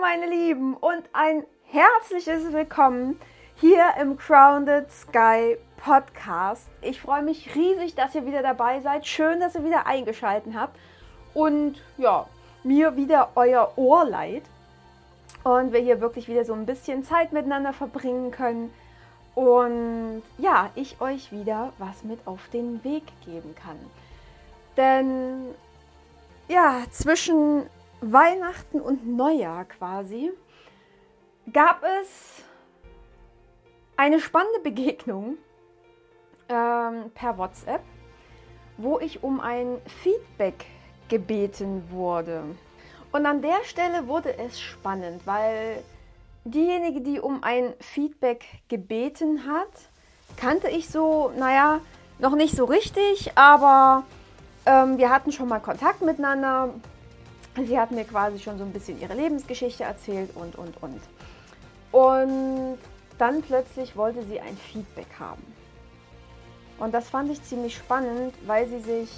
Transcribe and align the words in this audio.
Meine 0.00 0.26
Lieben 0.26 0.74
und 0.74 1.02
ein 1.12 1.44
herzliches 1.64 2.52
Willkommen 2.52 3.20
hier 3.56 3.84
im 4.00 4.16
Grounded 4.16 4.90
Sky 4.90 5.58
Podcast. 5.76 6.68
Ich 6.80 7.00
freue 7.00 7.22
mich 7.22 7.54
riesig, 7.54 7.94
dass 7.94 8.14
ihr 8.14 8.24
wieder 8.24 8.42
dabei 8.42 8.80
seid. 8.80 9.06
Schön, 9.06 9.38
dass 9.38 9.54
ihr 9.54 9.64
wieder 9.64 9.86
eingeschaltet 9.86 10.54
habt 10.56 10.76
und 11.34 11.82
ja, 11.98 12.26
mir 12.64 12.96
wieder 12.96 13.30
euer 13.34 13.72
Ohr 13.76 14.04
leiht 14.04 14.44
und 15.44 15.72
wir 15.72 15.80
hier 15.80 16.00
wirklich 16.00 16.26
wieder 16.26 16.44
so 16.44 16.54
ein 16.54 16.66
bisschen 16.66 17.04
Zeit 17.04 17.32
miteinander 17.32 17.72
verbringen 17.72 18.30
können 18.30 18.72
und 19.34 20.22
ja, 20.38 20.70
ich 20.74 21.00
euch 21.00 21.32
wieder 21.32 21.72
was 21.78 22.02
mit 22.02 22.26
auf 22.26 22.48
den 22.48 22.82
Weg 22.82 23.04
geben 23.24 23.54
kann. 23.54 23.78
Denn 24.76 25.54
ja, 26.48 26.82
zwischen 26.90 27.66
Weihnachten 28.02 28.80
und 28.80 29.06
Neujahr 29.06 29.64
quasi 29.64 30.32
gab 31.52 31.82
es 32.00 32.42
eine 33.96 34.18
spannende 34.18 34.58
Begegnung 34.60 35.38
ähm, 36.48 37.10
per 37.14 37.38
WhatsApp, 37.38 37.82
wo 38.76 38.98
ich 38.98 39.22
um 39.22 39.40
ein 39.40 39.78
Feedback 40.02 40.66
gebeten 41.08 41.84
wurde. 41.90 42.42
Und 43.12 43.24
an 43.24 43.40
der 43.40 43.62
Stelle 43.64 44.08
wurde 44.08 44.36
es 44.36 44.60
spannend, 44.60 45.24
weil 45.24 45.84
diejenige, 46.44 47.02
die 47.02 47.20
um 47.20 47.44
ein 47.44 47.74
Feedback 47.78 48.44
gebeten 48.68 49.46
hat, 49.46 49.70
kannte 50.36 50.68
ich 50.68 50.88
so, 50.88 51.30
naja, 51.36 51.80
noch 52.18 52.34
nicht 52.34 52.56
so 52.56 52.64
richtig, 52.64 53.36
aber 53.36 54.02
ähm, 54.66 54.98
wir 54.98 55.10
hatten 55.10 55.30
schon 55.30 55.48
mal 55.48 55.60
Kontakt 55.60 56.02
miteinander. 56.02 56.74
Sie 57.56 57.78
hat 57.78 57.90
mir 57.90 58.04
quasi 58.04 58.38
schon 58.38 58.58
so 58.58 58.64
ein 58.64 58.72
bisschen 58.72 59.00
ihre 59.00 59.14
Lebensgeschichte 59.14 59.84
erzählt 59.84 60.34
und, 60.34 60.56
und, 60.56 60.74
und. 60.82 61.00
Und 61.92 62.78
dann 63.18 63.42
plötzlich 63.42 63.96
wollte 63.96 64.22
sie 64.24 64.40
ein 64.40 64.56
Feedback 64.56 65.08
haben. 65.18 65.42
Und 66.78 66.94
das 66.94 67.10
fand 67.10 67.30
ich 67.30 67.42
ziemlich 67.44 67.76
spannend, 67.76 68.34
weil 68.46 68.66
sie 68.68 68.80
sich 68.80 69.10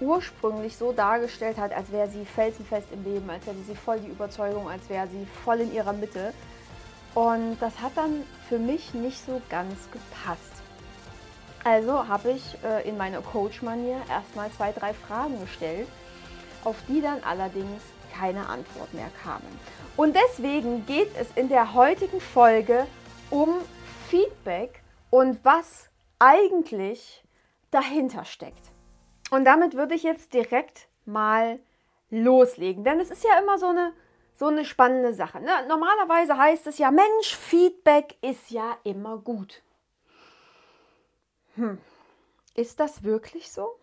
ursprünglich 0.00 0.76
so 0.76 0.92
dargestellt 0.92 1.58
hat, 1.58 1.72
als 1.72 1.90
wäre 1.92 2.08
sie 2.08 2.24
felsenfest 2.24 2.88
im 2.92 3.04
Leben, 3.04 3.28
als 3.28 3.46
hätte 3.46 3.62
sie 3.66 3.76
voll 3.76 4.00
die 4.00 4.08
Überzeugung, 4.08 4.68
als 4.68 4.88
wäre 4.88 5.06
sie 5.08 5.26
voll 5.44 5.60
in 5.60 5.74
ihrer 5.74 5.92
Mitte. 5.92 6.32
Und 7.14 7.56
das 7.60 7.80
hat 7.80 7.92
dann 7.96 8.22
für 8.48 8.58
mich 8.58 8.94
nicht 8.94 9.24
so 9.24 9.40
ganz 9.48 9.74
gepasst. 9.92 10.52
Also 11.62 12.08
habe 12.08 12.32
ich 12.32 12.56
äh, 12.64 12.88
in 12.88 12.96
meiner 12.96 13.20
Coach-Manier 13.22 14.02
erstmal 14.08 14.50
zwei, 14.52 14.72
drei 14.72 14.92
Fragen 14.92 15.40
gestellt, 15.40 15.88
auf 16.64 16.76
die 16.88 17.00
dann 17.00 17.22
allerdings 17.24 17.82
keine 18.12 18.48
Antwort 18.48 18.92
mehr 18.94 19.10
kamen. 19.22 19.46
Und 19.96 20.16
deswegen 20.16 20.86
geht 20.86 21.10
es 21.18 21.28
in 21.36 21.48
der 21.48 21.74
heutigen 21.74 22.20
Folge 22.20 22.86
um 23.30 23.54
Feedback 24.08 24.82
und 25.10 25.44
was 25.44 25.88
eigentlich 26.18 27.24
dahinter 27.70 28.24
steckt. 28.24 28.70
Und 29.30 29.44
damit 29.44 29.74
würde 29.74 29.94
ich 29.94 30.02
jetzt 30.02 30.32
direkt 30.32 30.88
mal 31.04 31.58
loslegen, 32.10 32.84
denn 32.84 33.00
es 33.00 33.10
ist 33.10 33.24
ja 33.24 33.38
immer 33.38 33.58
so 33.58 33.66
eine, 33.66 33.92
so 34.34 34.46
eine 34.46 34.64
spannende 34.64 35.12
Sache. 35.12 35.40
Ne? 35.40 35.50
Normalerweise 35.68 36.36
heißt 36.38 36.66
es 36.66 36.78
ja, 36.78 36.90
Mensch, 36.90 37.34
Feedback 37.36 38.16
ist 38.22 38.50
ja 38.50 38.76
immer 38.84 39.18
gut. 39.18 39.62
Hm, 41.56 41.78
ist 42.54 42.78
das 42.80 43.02
wirklich 43.02 43.50
so? 43.50 43.78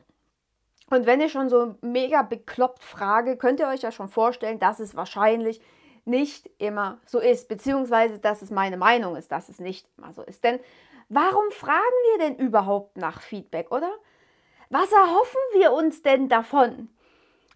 Und 0.91 1.05
wenn 1.05 1.21
ich 1.21 1.31
schon 1.31 1.47
so 1.47 1.75
mega 1.79 2.21
bekloppt 2.21 2.83
frage, 2.83 3.37
könnt 3.37 3.61
ihr 3.61 3.67
euch 3.69 3.81
ja 3.81 3.93
schon 3.93 4.09
vorstellen, 4.09 4.59
dass 4.59 4.81
es 4.81 4.93
wahrscheinlich 4.93 5.61
nicht 6.03 6.49
immer 6.57 6.99
so 7.05 7.19
ist, 7.19 7.47
beziehungsweise 7.47 8.19
dass 8.19 8.41
es 8.41 8.51
meine 8.51 8.75
Meinung 8.75 9.15
ist, 9.15 9.31
dass 9.31 9.47
es 9.47 9.59
nicht 9.59 9.87
immer 9.97 10.11
so 10.11 10.21
ist. 10.21 10.43
Denn 10.43 10.59
warum 11.07 11.49
fragen 11.51 11.79
wir 12.11 12.25
denn 12.25 12.35
überhaupt 12.35 12.97
nach 12.97 13.21
Feedback, 13.21 13.71
oder? 13.71 13.89
Was 14.69 14.91
erhoffen 14.91 15.39
wir 15.53 15.71
uns 15.71 16.01
denn 16.01 16.27
davon? 16.27 16.89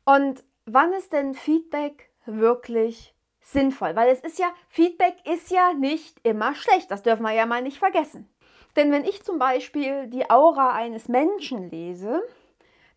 Und 0.05 0.45
wann 0.65 0.93
ist 0.93 1.11
denn 1.11 1.33
Feedback 1.33 2.09
wirklich 2.25 3.13
sinnvoll? 3.41 3.97
Weil 3.97 4.11
es 4.13 4.21
ist 4.21 4.39
ja, 4.39 4.53
Feedback 4.69 5.15
ist 5.25 5.51
ja 5.51 5.73
nicht 5.73 6.21
immer 6.23 6.55
schlecht, 6.55 6.89
das 6.89 7.03
dürfen 7.03 7.23
wir 7.23 7.33
ja 7.33 7.45
mal 7.45 7.61
nicht 7.61 7.79
vergessen. 7.79 8.29
Denn 8.77 8.93
wenn 8.93 9.03
ich 9.03 9.23
zum 9.23 9.39
Beispiel 9.39 10.07
die 10.07 10.29
Aura 10.29 10.71
eines 10.71 11.09
Menschen 11.09 11.69
lese, 11.69 12.23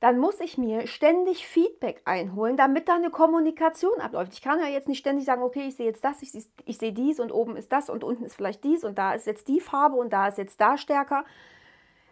dann 0.01 0.19
muss 0.19 0.41
ich 0.41 0.59
mir 0.59 0.87
ständig 0.87 1.47
Feedback 1.47 2.03
einholen, 2.05 2.57
damit 2.57 2.89
da 2.89 2.95
eine 2.95 3.11
Kommunikation 3.11 4.01
abläuft. 4.01 4.33
Ich 4.33 4.43
kann 4.43 4.61
ja 4.61 4.67
jetzt 4.67 4.89
nicht 4.89 4.99
ständig 4.99 5.25
sagen, 5.25 5.43
okay, 5.43 5.67
ich 5.69 5.77
sehe 5.77 5.87
jetzt 5.87 6.05
das, 6.05 6.23
ich, 6.23 6.33
ich 6.65 6.79
sehe 6.79 6.93
dies 6.93 7.19
und 7.19 7.33
oben 7.33 7.57
ist 7.57 7.73
das 7.73 7.91
und 7.91 8.05
unten 8.05 8.25
ist 8.25 8.37
vielleicht 8.37 8.63
dies 8.63 8.85
und 8.85 8.97
da 8.97 9.13
ist 9.13 9.27
jetzt 9.27 9.49
die 9.49 9.61
Farbe 9.61 9.97
und 9.97 10.13
da 10.13 10.29
ist 10.29 10.39
jetzt 10.39 10.61
da 10.61 10.77
stärker. 10.77 11.25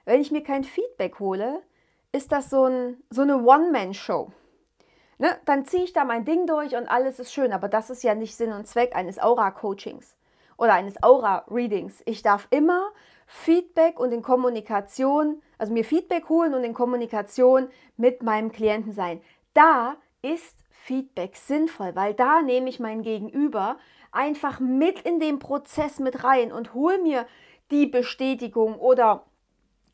Wenn 0.04 0.20
ich 0.20 0.32
mir 0.32 0.42
kein 0.42 0.64
Feedback 0.64 1.20
hole, 1.20 1.62
ist 2.10 2.32
das 2.32 2.50
so, 2.50 2.64
ein, 2.64 3.02
so 3.10 3.22
eine 3.22 3.44
One-Man-Show. 3.44 4.32
Ne? 5.18 5.36
Dann 5.44 5.64
ziehe 5.64 5.84
ich 5.84 5.92
da 5.92 6.04
mein 6.04 6.24
Ding 6.24 6.46
durch 6.46 6.74
und 6.76 6.88
alles 6.88 7.20
ist 7.20 7.32
schön, 7.32 7.52
aber 7.52 7.68
das 7.68 7.90
ist 7.90 8.02
ja 8.02 8.14
nicht 8.14 8.36
Sinn 8.36 8.52
und 8.52 8.66
Zweck 8.66 8.96
eines 8.96 9.18
Aura-Coachings 9.18 10.16
oder 10.56 10.74
eines 10.74 11.02
Aura-Readings. 11.02 12.02
Ich 12.04 12.22
darf 12.22 12.48
immer 12.50 12.90
Feedback 13.26 13.98
und 14.00 14.12
in 14.12 14.22
Kommunikation, 14.22 15.42
also 15.58 15.72
mir 15.72 15.84
Feedback 15.84 16.28
holen 16.28 16.54
und 16.54 16.64
in 16.64 16.74
Kommunikation 16.74 17.68
mit 17.96 18.22
meinem 18.22 18.52
Klienten 18.52 18.92
sein. 18.92 19.20
Da 19.54 19.96
ist 20.22 20.56
Feedback 20.70 21.36
sinnvoll, 21.36 21.94
weil 21.94 22.14
da 22.14 22.42
nehme 22.42 22.68
ich 22.68 22.78
mein 22.78 23.02
Gegenüber 23.02 23.76
einfach 24.12 24.60
mit 24.60 25.00
in 25.00 25.20
den 25.20 25.38
Prozess 25.38 25.98
mit 25.98 26.24
rein 26.24 26.52
und 26.52 26.74
hole 26.74 26.98
mir 27.02 27.26
die 27.70 27.86
Bestätigung 27.86 28.76
oder 28.76 29.24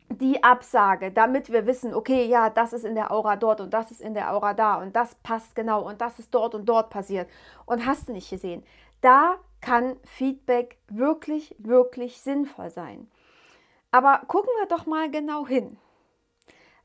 die 0.08 0.42
Absage, 0.44 1.10
damit 1.10 1.50
wir 1.50 1.66
wissen, 1.66 1.94
okay, 1.94 2.26
ja, 2.26 2.50
das 2.50 2.72
ist 2.72 2.84
in 2.84 2.94
der 2.94 3.10
Aura 3.10 3.36
dort 3.36 3.60
und 3.60 3.72
das 3.72 3.90
ist 3.90 4.00
in 4.00 4.14
der 4.14 4.32
Aura 4.34 4.52
da 4.54 4.76
und 4.76 4.94
das 4.94 5.14
passt 5.16 5.54
genau 5.54 5.88
und 5.88 6.00
das 6.00 6.18
ist 6.18 6.34
dort 6.34 6.54
und 6.54 6.66
dort 6.66 6.90
passiert 6.90 7.28
und 7.64 7.86
hast 7.86 8.08
du 8.08 8.12
nicht 8.12 8.28
gesehen. 8.28 8.62
Da 9.00 9.36
kann 9.60 9.96
Feedback 10.04 10.76
wirklich, 10.88 11.54
wirklich 11.58 12.20
sinnvoll 12.20 12.70
sein. 12.70 13.08
Aber 13.92 14.22
gucken 14.26 14.50
wir 14.58 14.66
doch 14.66 14.86
mal 14.86 15.10
genau 15.10 15.47
hin. 15.47 15.78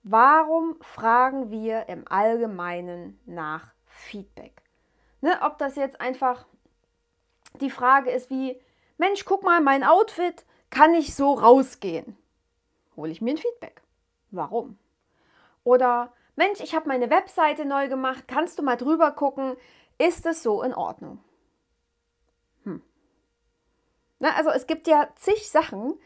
Warum 0.04 0.78
fragen 0.82 1.50
wir 1.50 1.90
im 1.90 2.08
Allgemeinen 2.08 3.20
nach 3.26 3.72
Feedback? 3.86 4.62
Ne, 5.22 5.40
ob 5.42 5.58
das 5.58 5.76
jetzt 5.76 6.00
einfach 6.00 6.46
die 7.60 7.72
Frage 7.72 8.12
ist 8.12 8.30
wie, 8.30 8.62
Mensch, 8.98 9.26
guck 9.26 9.44
mal, 9.44 9.62
mein 9.62 9.84
Outfit, 9.84 10.46
kann 10.70 10.94
ich 10.94 11.16
so 11.16 11.34
rausgehen? 11.34 12.18
Hole 12.96 13.12
ich 13.12 13.22
mir 13.22 13.32
ein 13.32 13.38
Feedback. 13.38 13.82
Warum? 14.32 14.78
Oder, 15.64 16.14
Mensch, 16.36 16.60
ich 16.60 16.76
habe 16.76 16.88
meine 16.88 17.10
Webseite 17.10 17.66
neu 17.66 17.88
gemacht, 17.88 18.26
kannst 18.28 18.60
du 18.60 18.64
mal 18.64 18.76
drüber 18.76 19.12
gucken, 19.12 19.56
ist 19.98 20.26
es 20.26 20.44
so 20.44 20.62
in 20.62 20.74
Ordnung? 20.74 21.24
Hm. 22.64 22.82
Na, 24.20 24.36
also 24.36 24.50
es 24.50 24.68
gibt 24.68 24.88
ja 24.88 25.10
zig 25.16 25.50
Sachen, 25.50 25.98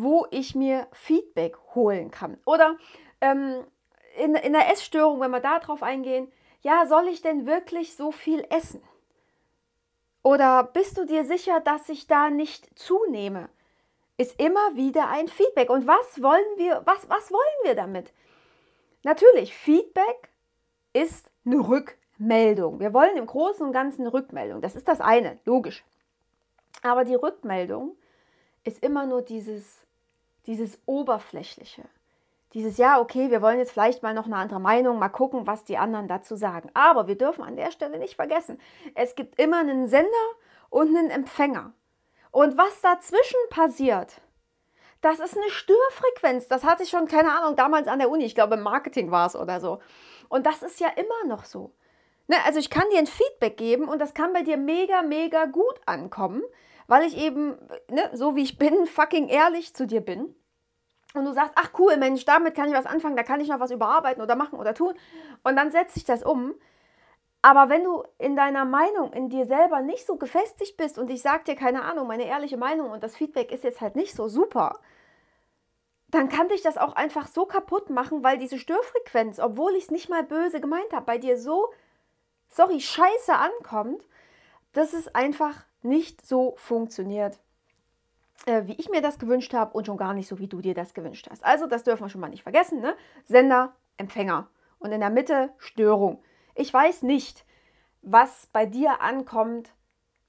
wo 0.00 0.26
ich 0.30 0.54
mir 0.54 0.86
Feedback 0.92 1.56
holen 1.74 2.12
kann. 2.12 2.38
Oder 2.44 2.76
ähm, 3.20 3.64
in, 4.16 4.36
in 4.36 4.52
der 4.52 4.70
Essstörung, 4.70 5.20
wenn 5.20 5.32
wir 5.32 5.40
da 5.40 5.58
drauf 5.58 5.82
eingehen, 5.82 6.30
ja, 6.60 6.86
soll 6.86 7.08
ich 7.08 7.20
denn 7.20 7.46
wirklich 7.46 7.96
so 7.96 8.12
viel 8.12 8.46
essen? 8.48 8.80
Oder 10.22 10.62
bist 10.62 10.98
du 10.98 11.04
dir 11.04 11.24
sicher, 11.24 11.60
dass 11.60 11.88
ich 11.88 12.06
da 12.06 12.30
nicht 12.30 12.78
zunehme? 12.78 13.48
Ist 14.16 14.40
immer 14.40 14.76
wieder 14.76 15.08
ein 15.08 15.26
Feedback. 15.26 15.68
Und 15.68 15.86
was 15.88 16.22
wollen 16.22 16.56
wir, 16.56 16.82
was, 16.84 17.08
was 17.08 17.32
wollen 17.32 17.64
wir 17.64 17.74
damit? 17.74 18.12
Natürlich, 19.02 19.54
Feedback 19.54 20.30
ist 20.92 21.28
eine 21.44 21.66
Rückmeldung. 21.68 22.78
Wir 22.78 22.92
wollen 22.94 23.16
im 23.16 23.26
Großen 23.26 23.66
und 23.66 23.72
Ganzen 23.72 24.02
eine 24.02 24.12
Rückmeldung. 24.12 24.60
Das 24.60 24.76
ist 24.76 24.86
das 24.86 25.00
eine, 25.00 25.40
logisch. 25.44 25.84
Aber 26.82 27.04
die 27.04 27.14
Rückmeldung 27.16 27.96
ist 28.62 28.82
immer 28.82 29.06
nur 29.06 29.22
dieses 29.22 29.87
dieses 30.48 30.80
Oberflächliche. 30.86 31.84
Dieses, 32.54 32.78
ja, 32.78 32.98
okay, 32.98 33.30
wir 33.30 33.42
wollen 33.42 33.58
jetzt 33.58 33.72
vielleicht 33.72 34.02
mal 34.02 34.14
noch 34.14 34.24
eine 34.24 34.36
andere 34.36 34.60
Meinung, 34.60 34.98
mal 34.98 35.10
gucken, 35.10 35.46
was 35.46 35.64
die 35.64 35.76
anderen 35.76 36.08
dazu 36.08 36.34
sagen. 36.34 36.70
Aber 36.72 37.06
wir 37.06 37.16
dürfen 37.16 37.44
an 37.44 37.56
der 37.56 37.70
Stelle 37.70 37.98
nicht 37.98 38.16
vergessen, 38.16 38.58
es 38.94 39.14
gibt 39.14 39.38
immer 39.38 39.58
einen 39.58 39.86
Sender 39.86 40.08
und 40.70 40.96
einen 40.96 41.10
Empfänger. 41.10 41.74
Und 42.30 42.56
was 42.56 42.80
dazwischen 42.80 43.38
passiert, 43.50 44.22
das 45.02 45.20
ist 45.20 45.36
eine 45.36 45.50
Störfrequenz. 45.50 46.48
Das 46.48 46.64
hatte 46.64 46.82
ich 46.82 46.90
schon, 46.90 47.06
keine 47.06 47.32
Ahnung, 47.32 47.54
damals 47.54 47.86
an 47.86 47.98
der 47.98 48.10
Uni. 48.10 48.24
Ich 48.24 48.34
glaube, 48.34 48.54
im 48.54 48.62
Marketing 48.62 49.10
war 49.10 49.26
es 49.26 49.36
oder 49.36 49.60
so. 49.60 49.80
Und 50.30 50.46
das 50.46 50.62
ist 50.62 50.80
ja 50.80 50.88
immer 50.88 51.26
noch 51.26 51.44
so. 51.44 51.72
Ne, 52.26 52.36
also 52.46 52.58
ich 52.58 52.70
kann 52.70 52.88
dir 52.90 52.98
ein 52.98 53.06
Feedback 53.06 53.58
geben 53.58 53.88
und 53.88 54.00
das 54.00 54.14
kann 54.14 54.32
bei 54.32 54.42
dir 54.42 54.56
mega, 54.56 55.02
mega 55.02 55.46
gut 55.46 55.80
ankommen, 55.86 56.42
weil 56.86 57.06
ich 57.06 57.16
eben, 57.16 57.58
ne, 57.90 58.10
so 58.14 58.36
wie 58.36 58.42
ich 58.42 58.58
bin, 58.58 58.86
fucking 58.86 59.28
ehrlich 59.28 59.74
zu 59.74 59.86
dir 59.86 60.00
bin 60.00 60.34
und 61.14 61.24
du 61.24 61.32
sagst, 61.32 61.52
ach 61.56 61.70
cool, 61.78 61.96
Mensch, 61.96 62.24
damit 62.24 62.54
kann 62.54 62.68
ich 62.68 62.74
was 62.74 62.86
anfangen, 62.86 63.16
da 63.16 63.22
kann 63.22 63.40
ich 63.40 63.48
noch 63.48 63.60
was 63.60 63.70
überarbeiten 63.70 64.22
oder 64.22 64.36
machen 64.36 64.58
oder 64.58 64.74
tun. 64.74 64.94
Und 65.42 65.56
dann 65.56 65.70
setze 65.70 65.98
ich 65.98 66.04
das 66.04 66.22
um. 66.22 66.54
Aber 67.40 67.68
wenn 67.68 67.84
du 67.84 68.02
in 68.18 68.36
deiner 68.36 68.64
Meinung, 68.64 69.12
in 69.12 69.28
dir 69.28 69.46
selber 69.46 69.80
nicht 69.80 70.06
so 70.06 70.16
gefestigt 70.16 70.76
bist 70.76 70.98
und 70.98 71.08
ich 71.08 71.22
sage 71.22 71.44
dir, 71.44 71.54
keine 71.54 71.82
Ahnung, 71.82 72.06
meine 72.06 72.26
ehrliche 72.26 72.56
Meinung 72.56 72.90
und 72.90 73.02
das 73.02 73.16
Feedback 73.16 73.52
ist 73.52 73.64
jetzt 73.64 73.80
halt 73.80 73.96
nicht 73.96 74.14
so 74.14 74.28
super, 74.28 74.80
dann 76.10 76.28
kann 76.28 76.48
dich 76.48 76.62
das 76.62 76.78
auch 76.78 76.94
einfach 76.94 77.26
so 77.26 77.46
kaputt 77.46 77.90
machen, 77.90 78.24
weil 78.24 78.38
diese 78.38 78.58
Störfrequenz, 78.58 79.38
obwohl 79.38 79.74
ich 79.74 79.84
es 79.84 79.90
nicht 79.90 80.08
mal 80.08 80.24
böse 80.24 80.60
gemeint 80.60 80.92
habe, 80.92 81.06
bei 81.06 81.18
dir 81.18 81.38
so, 81.38 81.70
sorry, 82.48 82.80
scheiße 82.80 83.34
ankommt, 83.34 84.02
dass 84.72 84.92
es 84.92 85.14
einfach 85.14 85.64
nicht 85.82 86.26
so 86.26 86.54
funktioniert, 86.56 87.38
äh, 88.46 88.66
wie 88.66 88.74
ich 88.74 88.88
mir 88.88 89.02
das 89.02 89.18
gewünscht 89.18 89.54
habe 89.54 89.72
und 89.72 89.86
schon 89.86 89.96
gar 89.96 90.14
nicht 90.14 90.28
so, 90.28 90.38
wie 90.38 90.48
du 90.48 90.60
dir 90.60 90.74
das 90.74 90.94
gewünscht 90.94 91.28
hast. 91.30 91.44
Also 91.44 91.66
das 91.66 91.84
dürfen 91.84 92.04
wir 92.04 92.08
schon 92.08 92.20
mal 92.20 92.28
nicht 92.28 92.42
vergessen. 92.42 92.80
Ne? 92.80 92.96
Sender, 93.24 93.74
Empfänger 93.96 94.48
und 94.78 94.92
in 94.92 95.00
der 95.00 95.10
Mitte 95.10 95.50
Störung. 95.58 96.22
Ich 96.54 96.72
weiß 96.72 97.02
nicht, 97.02 97.44
was 98.02 98.48
bei 98.52 98.66
dir 98.66 99.00
ankommt, 99.00 99.74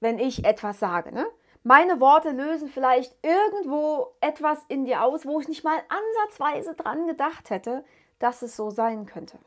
wenn 0.00 0.18
ich 0.18 0.44
etwas 0.44 0.80
sage. 0.80 1.12
Ne? 1.12 1.26
meine 1.62 2.00
Worte 2.00 2.30
lösen 2.30 2.68
vielleicht 2.68 3.14
irgendwo 3.22 4.14
etwas 4.20 4.64
in 4.68 4.84
dir 4.84 5.02
aus, 5.02 5.26
wo 5.26 5.40
ich 5.40 5.48
nicht 5.48 5.64
mal 5.64 5.78
ansatzweise 5.88 6.74
dran 6.74 7.06
gedacht 7.06 7.50
hätte, 7.50 7.84
dass 8.18 8.42
es 8.42 8.56
so 8.56 8.70
sein 8.70 9.06
könnte. 9.06 9.38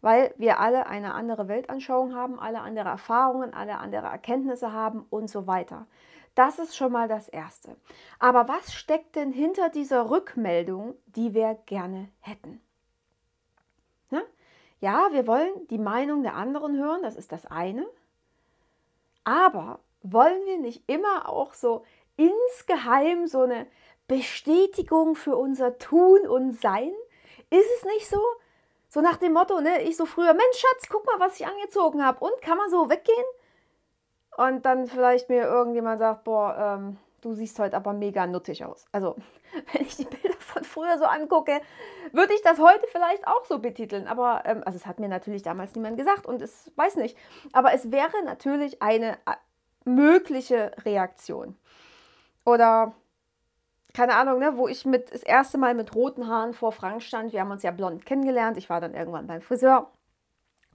Weil 0.00 0.34
wir 0.38 0.60
alle 0.60 0.86
eine 0.86 1.12
andere 1.12 1.48
Weltanschauung 1.48 2.14
haben, 2.14 2.40
alle 2.40 2.60
andere 2.60 2.88
Erfahrungen, 2.88 3.52
alle 3.52 3.78
andere 3.78 4.06
Erkenntnisse 4.06 4.72
haben 4.72 5.04
und 5.10 5.28
so 5.28 5.46
weiter. 5.46 5.86
Das 6.34 6.58
ist 6.58 6.76
schon 6.76 6.92
mal 6.92 7.08
das 7.08 7.28
Erste. 7.28 7.76
Aber 8.18 8.48
was 8.48 8.72
steckt 8.72 9.16
denn 9.16 9.32
hinter 9.32 9.68
dieser 9.68 10.10
Rückmeldung, 10.10 10.94
die 11.06 11.34
wir 11.34 11.58
gerne 11.66 12.08
hätten? 12.20 12.60
Na? 14.10 14.22
Ja, 14.80 15.08
wir 15.12 15.26
wollen 15.26 15.66
die 15.68 15.78
Meinung 15.78 16.22
der 16.22 16.34
anderen 16.34 16.78
hören, 16.78 17.02
das 17.02 17.16
ist 17.16 17.32
das 17.32 17.46
eine. 17.46 17.86
Aber 19.24 19.80
wollen 20.02 20.46
wir 20.46 20.58
nicht 20.58 20.88
immer 20.88 21.28
auch 21.28 21.52
so 21.54 21.84
insgeheim 22.16 23.26
so 23.26 23.42
eine 23.42 23.66
Bestätigung 24.08 25.14
für 25.14 25.36
unser 25.36 25.78
Tun 25.78 26.26
und 26.26 26.58
Sein? 26.60 26.92
Ist 27.50 27.68
es 27.78 27.84
nicht 27.84 28.08
so? 28.08 28.20
So 28.88 29.00
nach 29.00 29.18
dem 29.18 29.32
Motto, 29.32 29.60
ne, 29.60 29.82
ich 29.82 29.96
so 29.96 30.06
früher, 30.06 30.34
Mensch, 30.34 30.56
Schatz, 30.56 30.88
guck 30.88 31.06
mal, 31.06 31.20
was 31.20 31.38
ich 31.38 31.46
angezogen 31.46 32.04
habe. 32.04 32.24
Und 32.24 32.40
kann 32.42 32.58
man 32.58 32.70
so 32.70 32.88
weggehen? 32.88 33.24
Und 34.40 34.64
dann 34.64 34.86
vielleicht 34.86 35.28
mir 35.28 35.42
irgendjemand 35.42 35.98
sagt, 35.98 36.24
boah, 36.24 36.56
ähm, 36.58 36.96
du 37.20 37.34
siehst 37.34 37.58
heute 37.58 37.76
aber 37.76 37.92
mega 37.92 38.26
nuttig 38.26 38.64
aus. 38.64 38.86
Also, 38.90 39.16
wenn 39.72 39.82
ich 39.82 39.96
die 39.96 40.06
Bilder 40.06 40.38
von 40.38 40.64
früher 40.64 40.96
so 40.96 41.04
angucke, 41.04 41.60
würde 42.12 42.32
ich 42.32 42.40
das 42.40 42.58
heute 42.58 42.86
vielleicht 42.90 43.26
auch 43.26 43.44
so 43.44 43.58
betiteln. 43.58 44.08
Aber, 44.08 44.44
ähm, 44.46 44.62
also 44.64 44.78
es 44.78 44.86
hat 44.86 44.98
mir 44.98 45.08
natürlich 45.08 45.42
damals 45.42 45.74
niemand 45.74 45.98
gesagt 45.98 46.24
und 46.24 46.40
es 46.40 46.72
weiß 46.76 46.96
nicht. 46.96 47.18
Aber 47.52 47.74
es 47.74 47.92
wäre 47.92 48.24
natürlich 48.24 48.80
eine 48.80 49.18
mögliche 49.84 50.72
Reaktion. 50.86 51.58
Oder 52.46 52.94
keine 53.92 54.14
Ahnung, 54.14 54.38
ne, 54.38 54.56
wo 54.56 54.68
ich 54.68 54.86
mit 54.86 55.12
das 55.12 55.22
erste 55.22 55.58
Mal 55.58 55.74
mit 55.74 55.94
roten 55.94 56.28
Haaren 56.28 56.54
vor 56.54 56.72
Frank 56.72 57.02
stand. 57.02 57.34
Wir 57.34 57.42
haben 57.42 57.50
uns 57.50 57.62
ja 57.62 57.72
blond 57.72 58.06
kennengelernt. 58.06 58.56
Ich 58.56 58.70
war 58.70 58.80
dann 58.80 58.94
irgendwann 58.94 59.26
beim 59.26 59.42
Friseur. 59.42 59.90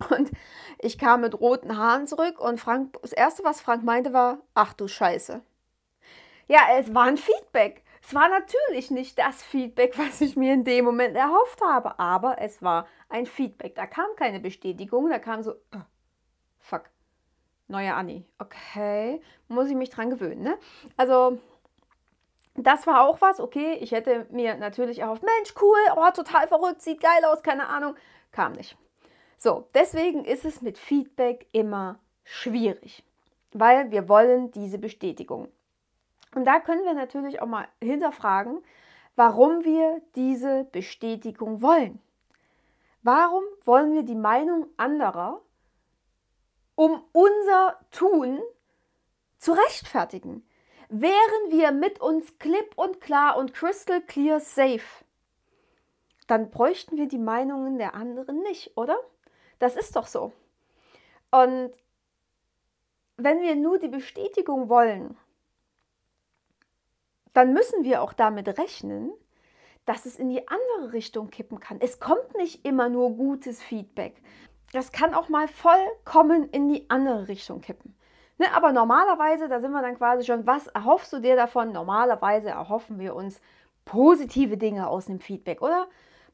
Und 0.10 0.32
ich 0.80 0.98
kam 0.98 1.22
mit 1.22 1.40
roten 1.40 1.78
Haaren 1.78 2.08
zurück 2.08 2.40
und 2.40 2.60
Frank, 2.60 2.98
das 3.02 3.14
erste, 3.14 3.44
was 3.44 3.62
Frank 3.62 3.84
meinte, 3.84 4.14
war, 4.14 4.40
ach 4.54 4.74
du 4.74 4.88
Scheiße. 4.88 5.42
Ja, 6.48 6.60
es 6.78 6.94
war 6.94 7.06
ein 7.06 7.18
Feedback. 7.18 7.84
Es 8.02 8.14
war 8.14 8.30
natürlich 8.30 8.92
nicht 8.92 9.18
das 9.18 9.42
Feedback, 9.42 9.98
was 9.98 10.22
ich 10.22 10.36
mir 10.36 10.54
in 10.54 10.64
dem 10.64 10.86
Moment 10.86 11.16
erhofft 11.16 11.62
habe, 11.62 11.98
aber 11.98 12.40
es 12.40 12.62
war 12.62 12.88
ein 13.10 13.26
Feedback. 13.26 13.74
Da 13.76 13.88
kam 13.88 14.08
keine 14.16 14.40
Bestätigung, 14.40 15.10
da 15.10 15.18
kam 15.18 15.42
so, 15.42 15.54
oh, 15.74 15.82
fuck, 16.60 16.90
Neue 17.68 17.94
Anni. 17.96 18.24
Okay, 18.38 19.22
muss 19.48 19.70
ich 19.70 19.76
mich 19.76 19.90
dran 19.90 20.12
gewöhnen. 20.12 20.44
Ne? 20.44 20.58
Also, 20.98 21.40
das 22.56 22.86
war 22.86 23.02
auch 23.02 23.22
was. 23.22 23.40
Okay, 23.40 23.78
ich 23.82 23.92
hätte 23.92 24.28
mir 24.30 24.56
natürlich 24.56 25.00
erhofft, 25.00 25.24
Mensch, 25.24 25.54
cool, 25.62 25.80
oh, 25.96 26.12
total 26.12 26.48
verrückt, 26.48 26.82
sieht 26.82 27.02
geil 27.02 27.26
aus, 27.26 27.42
keine 27.42 27.68
Ahnung. 27.68 27.96
Kam 28.32 28.52
nicht. 28.54 28.78
So, 29.38 29.68
deswegen 29.74 30.26
ist 30.26 30.46
es 30.46 30.62
mit 30.62 30.78
Feedback 30.78 31.48
immer 31.52 32.00
schwierig, 32.24 33.04
weil 33.54 33.92
wir 33.92 34.10
wollen 34.10 34.52
diese 34.52 34.78
Bestätigung. 34.78 35.50
Und 36.34 36.46
da 36.46 36.60
können 36.60 36.84
wir 36.84 36.94
natürlich 36.94 37.42
auch 37.42 37.48
mal 37.48 37.68
hinterfragen, 37.82 38.64
warum 39.16 39.64
wir 39.64 40.02
diese 40.16 40.66
Bestätigung 40.72 41.62
wollen. 41.62 42.00
Warum 43.04 43.44
wollen 43.64 43.94
wir 43.94 44.04
die 44.04 44.16
Meinung 44.16 44.68
anderer 44.78 45.42
um 46.76 47.04
unser 47.14 47.80
Tun 47.92 48.42
zu 49.38 49.54
rechtfertigen. 49.54 50.48
Wären 50.90 51.50
wir 51.52 51.72
mit 51.72 52.00
uns 52.00 52.38
klipp 52.38 52.74
und 52.76 53.02
klar 53.02 53.38
und 53.38 53.54
crystal 53.54 54.02
clear 54.02 54.40
safe, 54.40 55.04
dann 56.28 56.52
bräuchten 56.52 56.98
wir 56.98 57.08
die 57.08 57.18
Meinungen 57.18 57.78
der 57.78 57.96
anderen 57.96 58.42
nicht, 58.44 58.78
oder? 58.78 58.98
Das 59.60 59.76
ist 59.76 59.96
doch 59.96 60.08
so. 60.08 60.34
Und 61.32 61.72
wenn 63.18 63.42
wir 63.42 63.56
nur 63.56 63.80
die 63.80 63.88
Bestätigung 63.88 64.70
wollen, 64.70 65.18
dann 67.34 67.54
müssen 67.54 67.84
wir 67.84 68.02
auch 68.02 68.14
damit 68.14 68.58
rechnen, 68.58 69.12
dass 69.86 70.06
es 70.06 70.18
in 70.18 70.30
die 70.30 70.48
andere 70.48 70.94
Richtung 70.94 71.30
kippen 71.30 71.60
kann. 71.60 71.80
Es 71.80 72.00
kommt 72.00 72.36
nicht 72.36 72.66
immer 72.66 72.90
nur 72.90 73.12
gutes 73.12 73.62
Feedback 73.62 74.22
das 74.76 74.92
kann 74.92 75.14
auch 75.14 75.30
mal 75.30 75.48
vollkommen 75.48 76.50
in 76.50 76.68
die 76.70 76.90
andere 76.90 77.28
Richtung 77.28 77.62
kippen. 77.62 77.96
Ne, 78.38 78.48
aber 78.54 78.74
normalerweise, 78.74 79.48
da 79.48 79.62
sind 79.62 79.72
wir 79.72 79.82
dann 79.82 79.98
quasi 79.98 80.26
schon, 80.26 80.46
was 80.46 80.68
erhoffst 80.68 81.14
du 81.14 81.20
dir 81.20 81.38
davon? 81.38 81.72
Normalerweise 81.72 82.50
erhoffen 82.50 83.00
wir 83.00 83.16
uns 83.16 83.40
positive 83.86 84.58
Dinge 84.58 84.90
aus 84.90 85.06
dem 85.06 85.22
Feedback, 85.22 85.62
oder? 85.62 85.88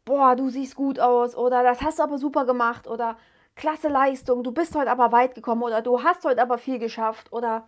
Boah, 0.06 0.36
du 0.36 0.50
siehst 0.50 0.76
gut 0.76 1.00
aus, 1.00 1.36
oder 1.36 1.64
das 1.64 1.82
hast 1.82 2.00
du 2.00 2.04
aber 2.04 2.18
super 2.18 2.46
gemacht, 2.46 2.88
oder 2.88 3.18
klasse 3.56 3.88
Leistung, 3.88 4.44
du 4.44 4.52
bist 4.52 4.76
heute 4.76 4.90
aber 4.90 5.12
weit 5.12 5.36
gekommen, 5.36 5.62
oder 5.62 5.82
du 5.82 6.04
hast 6.04 6.26
heute 6.26 6.42
aber 6.42 6.58
viel 6.58 6.80
geschafft, 6.80 7.32
oder 7.32 7.68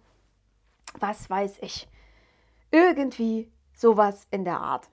was 1.00 1.30
weiß 1.30 1.60
ich. 1.62 1.88
Irgendwie 2.72 3.52
sowas 3.76 4.28
in 4.32 4.46
der 4.46 4.60
Art. 4.60 4.90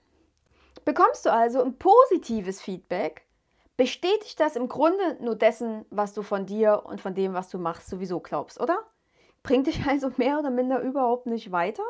Bekommst 0.85 1.25
du 1.25 1.33
also 1.33 1.63
ein 1.63 1.79
positives 1.79 2.61
Feedback, 2.61 3.27
bestätigt 3.79 4.39
das 4.39 4.57
im 4.57 4.69
Grunde 4.69 5.17
nur 5.21 5.35
dessen, 5.35 5.87
was 5.89 6.13
du 6.13 6.23
von 6.23 6.45
dir 6.45 6.83
und 6.85 7.01
von 7.01 7.15
dem, 7.15 7.33
was 7.33 7.49
du 7.49 7.59
machst, 7.59 7.89
sowieso 7.89 8.21
glaubst, 8.21 8.61
oder? 8.61 8.79
Bringt 9.43 9.67
dich 9.67 9.87
also 9.87 10.11
mehr 10.19 10.39
oder 10.39 10.51
minder 10.51 10.83
überhaupt 10.83 11.27
nicht 11.27 11.53
weiter, 11.53 11.85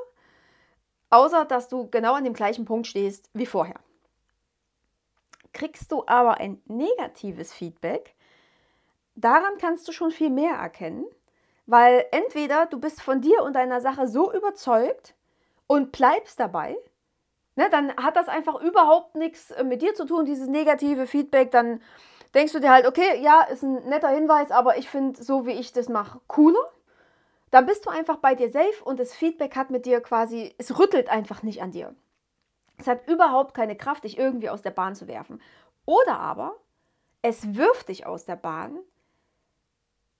außer 1.10 1.44
dass 1.44 1.68
du 1.68 1.90
genau 1.90 2.14
an 2.14 2.22
dem 2.22 2.34
gleichen 2.34 2.64
Punkt 2.64 2.86
stehst 2.86 3.28
wie 3.34 3.46
vorher. 3.46 3.80
Kriegst 5.52 5.90
du 5.92 6.04
aber 6.06 6.38
ein 6.38 6.62
negatives 6.66 7.52
Feedback, 7.52 8.14
daran 9.14 9.58
kannst 9.58 9.86
du 9.88 9.92
schon 9.92 10.10
viel 10.10 10.30
mehr 10.30 10.54
erkennen, 10.54 11.06
weil 11.66 12.04
entweder 12.12 12.66
du 12.66 12.80
bist 12.80 13.02
von 13.02 13.20
dir 13.20 13.42
und 13.42 13.54
deiner 13.54 13.80
Sache 13.80 14.08
so 14.08 14.32
überzeugt 14.32 15.14
und 15.66 15.92
bleibst 15.92 16.40
dabei, 16.40 16.76
ne, 17.56 17.68
dann 17.70 17.94
hat 17.96 18.16
das 18.16 18.28
einfach 18.28 18.60
überhaupt 18.60 19.14
nichts 19.14 19.50
äh, 19.50 19.64
mit 19.64 19.82
dir 19.82 19.94
zu 19.94 20.06
tun, 20.06 20.24
dieses 20.24 20.48
negative 20.48 21.06
Feedback. 21.06 21.50
Dann 21.50 21.80
denkst 22.34 22.52
du 22.52 22.60
dir 22.60 22.70
halt, 22.70 22.86
okay, 22.86 23.20
ja, 23.20 23.42
ist 23.42 23.62
ein 23.62 23.88
netter 23.88 24.08
Hinweis, 24.08 24.50
aber 24.50 24.78
ich 24.78 24.88
finde, 24.88 25.22
so 25.22 25.46
wie 25.46 25.52
ich 25.52 25.72
das 25.72 25.88
mache, 25.88 26.20
cooler. 26.26 26.70
Dann 27.50 27.66
bist 27.66 27.84
du 27.84 27.90
einfach 27.90 28.16
bei 28.16 28.34
dir 28.34 28.48
safe 28.48 28.84
und 28.84 29.00
das 29.00 29.14
Feedback 29.14 29.56
hat 29.56 29.70
mit 29.70 29.84
dir 29.84 30.00
quasi, 30.00 30.54
es 30.58 30.78
rüttelt 30.78 31.08
einfach 31.08 31.42
nicht 31.42 31.62
an 31.62 31.72
dir. 31.72 31.94
Es 32.80 32.86
hat 32.86 33.08
überhaupt 33.08 33.54
keine 33.54 33.76
Kraft, 33.76 34.04
dich 34.04 34.18
irgendwie 34.18 34.50
aus 34.50 34.62
der 34.62 34.70
Bahn 34.70 34.94
zu 34.94 35.06
werfen. 35.06 35.40
Oder 35.84 36.18
aber 36.18 36.56
es 37.22 37.54
wirft 37.54 37.88
dich 37.88 38.06
aus 38.06 38.24
der 38.24 38.36
Bahn, 38.36 38.78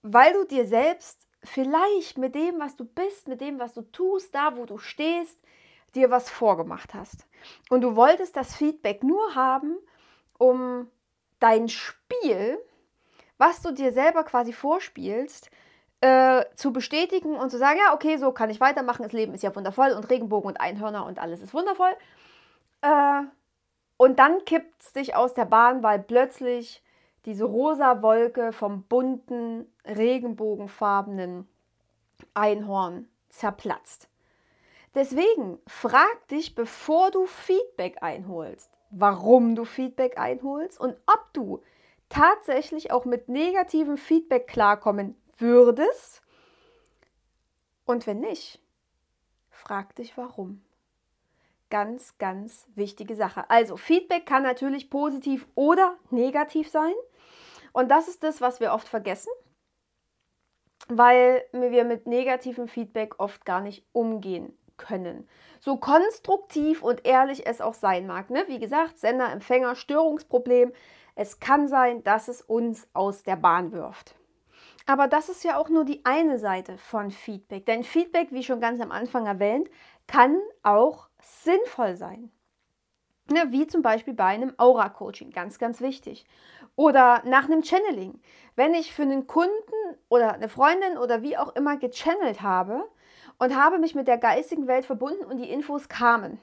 weil 0.03 0.33
du 0.33 0.45
dir 0.45 0.65
selbst 0.67 1.27
vielleicht 1.43 2.17
mit 2.17 2.35
dem, 2.35 2.59
was 2.59 2.75
du 2.75 2.85
bist, 2.85 3.27
mit 3.27 3.41
dem, 3.41 3.59
was 3.59 3.73
du 3.73 3.81
tust, 3.81 4.35
da, 4.35 4.55
wo 4.57 4.65
du 4.65 4.77
stehst, 4.77 5.39
dir 5.95 6.11
was 6.11 6.29
vorgemacht 6.29 6.93
hast. 6.93 7.27
Und 7.69 7.81
du 7.81 7.95
wolltest 7.95 8.35
das 8.35 8.55
Feedback 8.55 9.03
nur 9.03 9.35
haben, 9.35 9.77
um 10.37 10.87
dein 11.39 11.67
Spiel, 11.67 12.59
was 13.37 13.61
du 13.61 13.71
dir 13.71 13.91
selber 13.91 14.23
quasi 14.23 14.53
vorspielst, 14.53 15.49
äh, 16.01 16.45
zu 16.55 16.71
bestätigen 16.71 17.35
und 17.35 17.49
zu 17.49 17.57
sagen, 17.57 17.79
ja, 17.79 17.93
okay, 17.93 18.17
so 18.17 18.31
kann 18.31 18.49
ich 18.49 18.59
weitermachen, 18.59 19.03
das 19.03 19.13
Leben 19.13 19.33
ist 19.33 19.43
ja 19.43 19.55
wundervoll 19.55 19.91
und 19.91 20.09
Regenbogen 20.09 20.49
und 20.49 20.61
Einhörner 20.61 21.05
und 21.05 21.19
alles 21.19 21.41
ist 21.41 21.53
wundervoll. 21.53 21.95
Äh, 22.81 23.23
und 23.97 24.19
dann 24.19 24.43
kippt 24.45 24.81
es 24.81 24.93
dich 24.93 25.15
aus 25.15 25.33
der 25.33 25.45
Bahn, 25.45 25.83
weil 25.83 25.99
plötzlich 25.99 26.83
diese 27.25 27.45
rosa 27.45 28.01
Wolke 28.01 28.51
vom 28.51 28.83
bunten, 28.83 29.71
regenbogenfarbenen 29.85 31.47
Einhorn 32.33 33.07
zerplatzt. 33.29 34.09
Deswegen 34.95 35.59
frag 35.67 36.27
dich, 36.27 36.55
bevor 36.55 37.11
du 37.11 37.25
Feedback 37.25 38.01
einholst, 38.01 38.69
warum 38.89 39.55
du 39.55 39.63
Feedback 39.63 40.17
einholst 40.17 40.79
und 40.79 40.97
ob 41.05 41.31
du 41.33 41.61
tatsächlich 42.09 42.91
auch 42.91 43.05
mit 43.05 43.29
negativem 43.29 43.97
Feedback 43.97 44.47
klarkommen 44.47 45.15
würdest. 45.37 46.21
Und 47.85 48.05
wenn 48.05 48.19
nicht, 48.19 48.59
frag 49.49 49.95
dich 49.95 50.17
warum. 50.17 50.61
Ganz, 51.71 52.17
ganz 52.19 52.67
wichtige 52.75 53.15
Sache. 53.15 53.49
Also 53.49 53.77
Feedback 53.77 54.27
kann 54.27 54.43
natürlich 54.43 54.91
positiv 54.91 55.47
oder 55.55 55.95
negativ 56.11 56.69
sein. 56.69 56.93
Und 57.73 57.89
das 57.89 58.07
ist 58.07 58.23
das, 58.23 58.41
was 58.41 58.59
wir 58.59 58.73
oft 58.73 58.87
vergessen, 58.87 59.31
weil 60.89 61.43
wir 61.53 61.85
mit 61.85 62.05
negativem 62.05 62.67
Feedback 62.67 63.19
oft 63.19 63.45
gar 63.45 63.61
nicht 63.61 63.85
umgehen 63.93 64.55
können. 64.75 65.29
So 65.61 65.77
konstruktiv 65.77 66.83
und 66.83 67.05
ehrlich 67.05 67.47
es 67.47 67.61
auch 67.61 67.75
sein 67.75 68.05
mag. 68.05 68.29
Ne? 68.29 68.43
Wie 68.47 68.59
gesagt, 68.59 68.97
Sender, 68.97 69.31
Empfänger, 69.31 69.75
Störungsproblem. 69.75 70.73
Es 71.15 71.39
kann 71.39 71.67
sein, 71.67 72.03
dass 72.03 72.27
es 72.27 72.41
uns 72.41 72.87
aus 72.93 73.23
der 73.23 73.37
Bahn 73.37 73.71
wirft. 73.71 74.15
Aber 74.87 75.07
das 75.07 75.29
ist 75.29 75.43
ja 75.43 75.57
auch 75.57 75.69
nur 75.69 75.85
die 75.85 76.03
eine 76.03 76.39
Seite 76.39 76.77
von 76.77 77.11
Feedback. 77.11 77.65
Denn 77.65 77.83
Feedback, 77.83 78.31
wie 78.31 78.43
schon 78.43 78.59
ganz 78.59 78.81
am 78.81 78.91
Anfang 78.91 79.27
erwähnt, 79.27 79.69
kann 80.07 80.37
auch 80.63 81.07
sinnvoll 81.43 81.95
sein. 81.95 82.31
Ne, 83.31 83.51
wie 83.51 83.67
zum 83.67 83.81
Beispiel 83.81 84.13
bei 84.13 84.25
einem 84.25 84.53
Aura-Coaching, 84.57 85.31
ganz, 85.31 85.57
ganz 85.57 85.79
wichtig. 85.79 86.25
Oder 86.75 87.21
nach 87.25 87.45
einem 87.45 87.63
Channeling. 87.63 88.19
Wenn 88.55 88.73
ich 88.73 88.93
für 88.93 89.03
einen 89.03 89.27
Kunden 89.27 89.51
oder 90.09 90.33
eine 90.33 90.49
Freundin 90.49 90.97
oder 90.97 91.21
wie 91.21 91.37
auch 91.37 91.55
immer 91.55 91.77
gechannelt 91.77 92.41
habe 92.41 92.83
und 93.37 93.55
habe 93.55 93.79
mich 93.79 93.95
mit 93.95 94.07
der 94.07 94.17
geistigen 94.17 94.67
Welt 94.67 94.85
verbunden 94.85 95.23
und 95.23 95.37
die 95.37 95.49
Infos 95.49 95.87
kamen, 95.87 96.39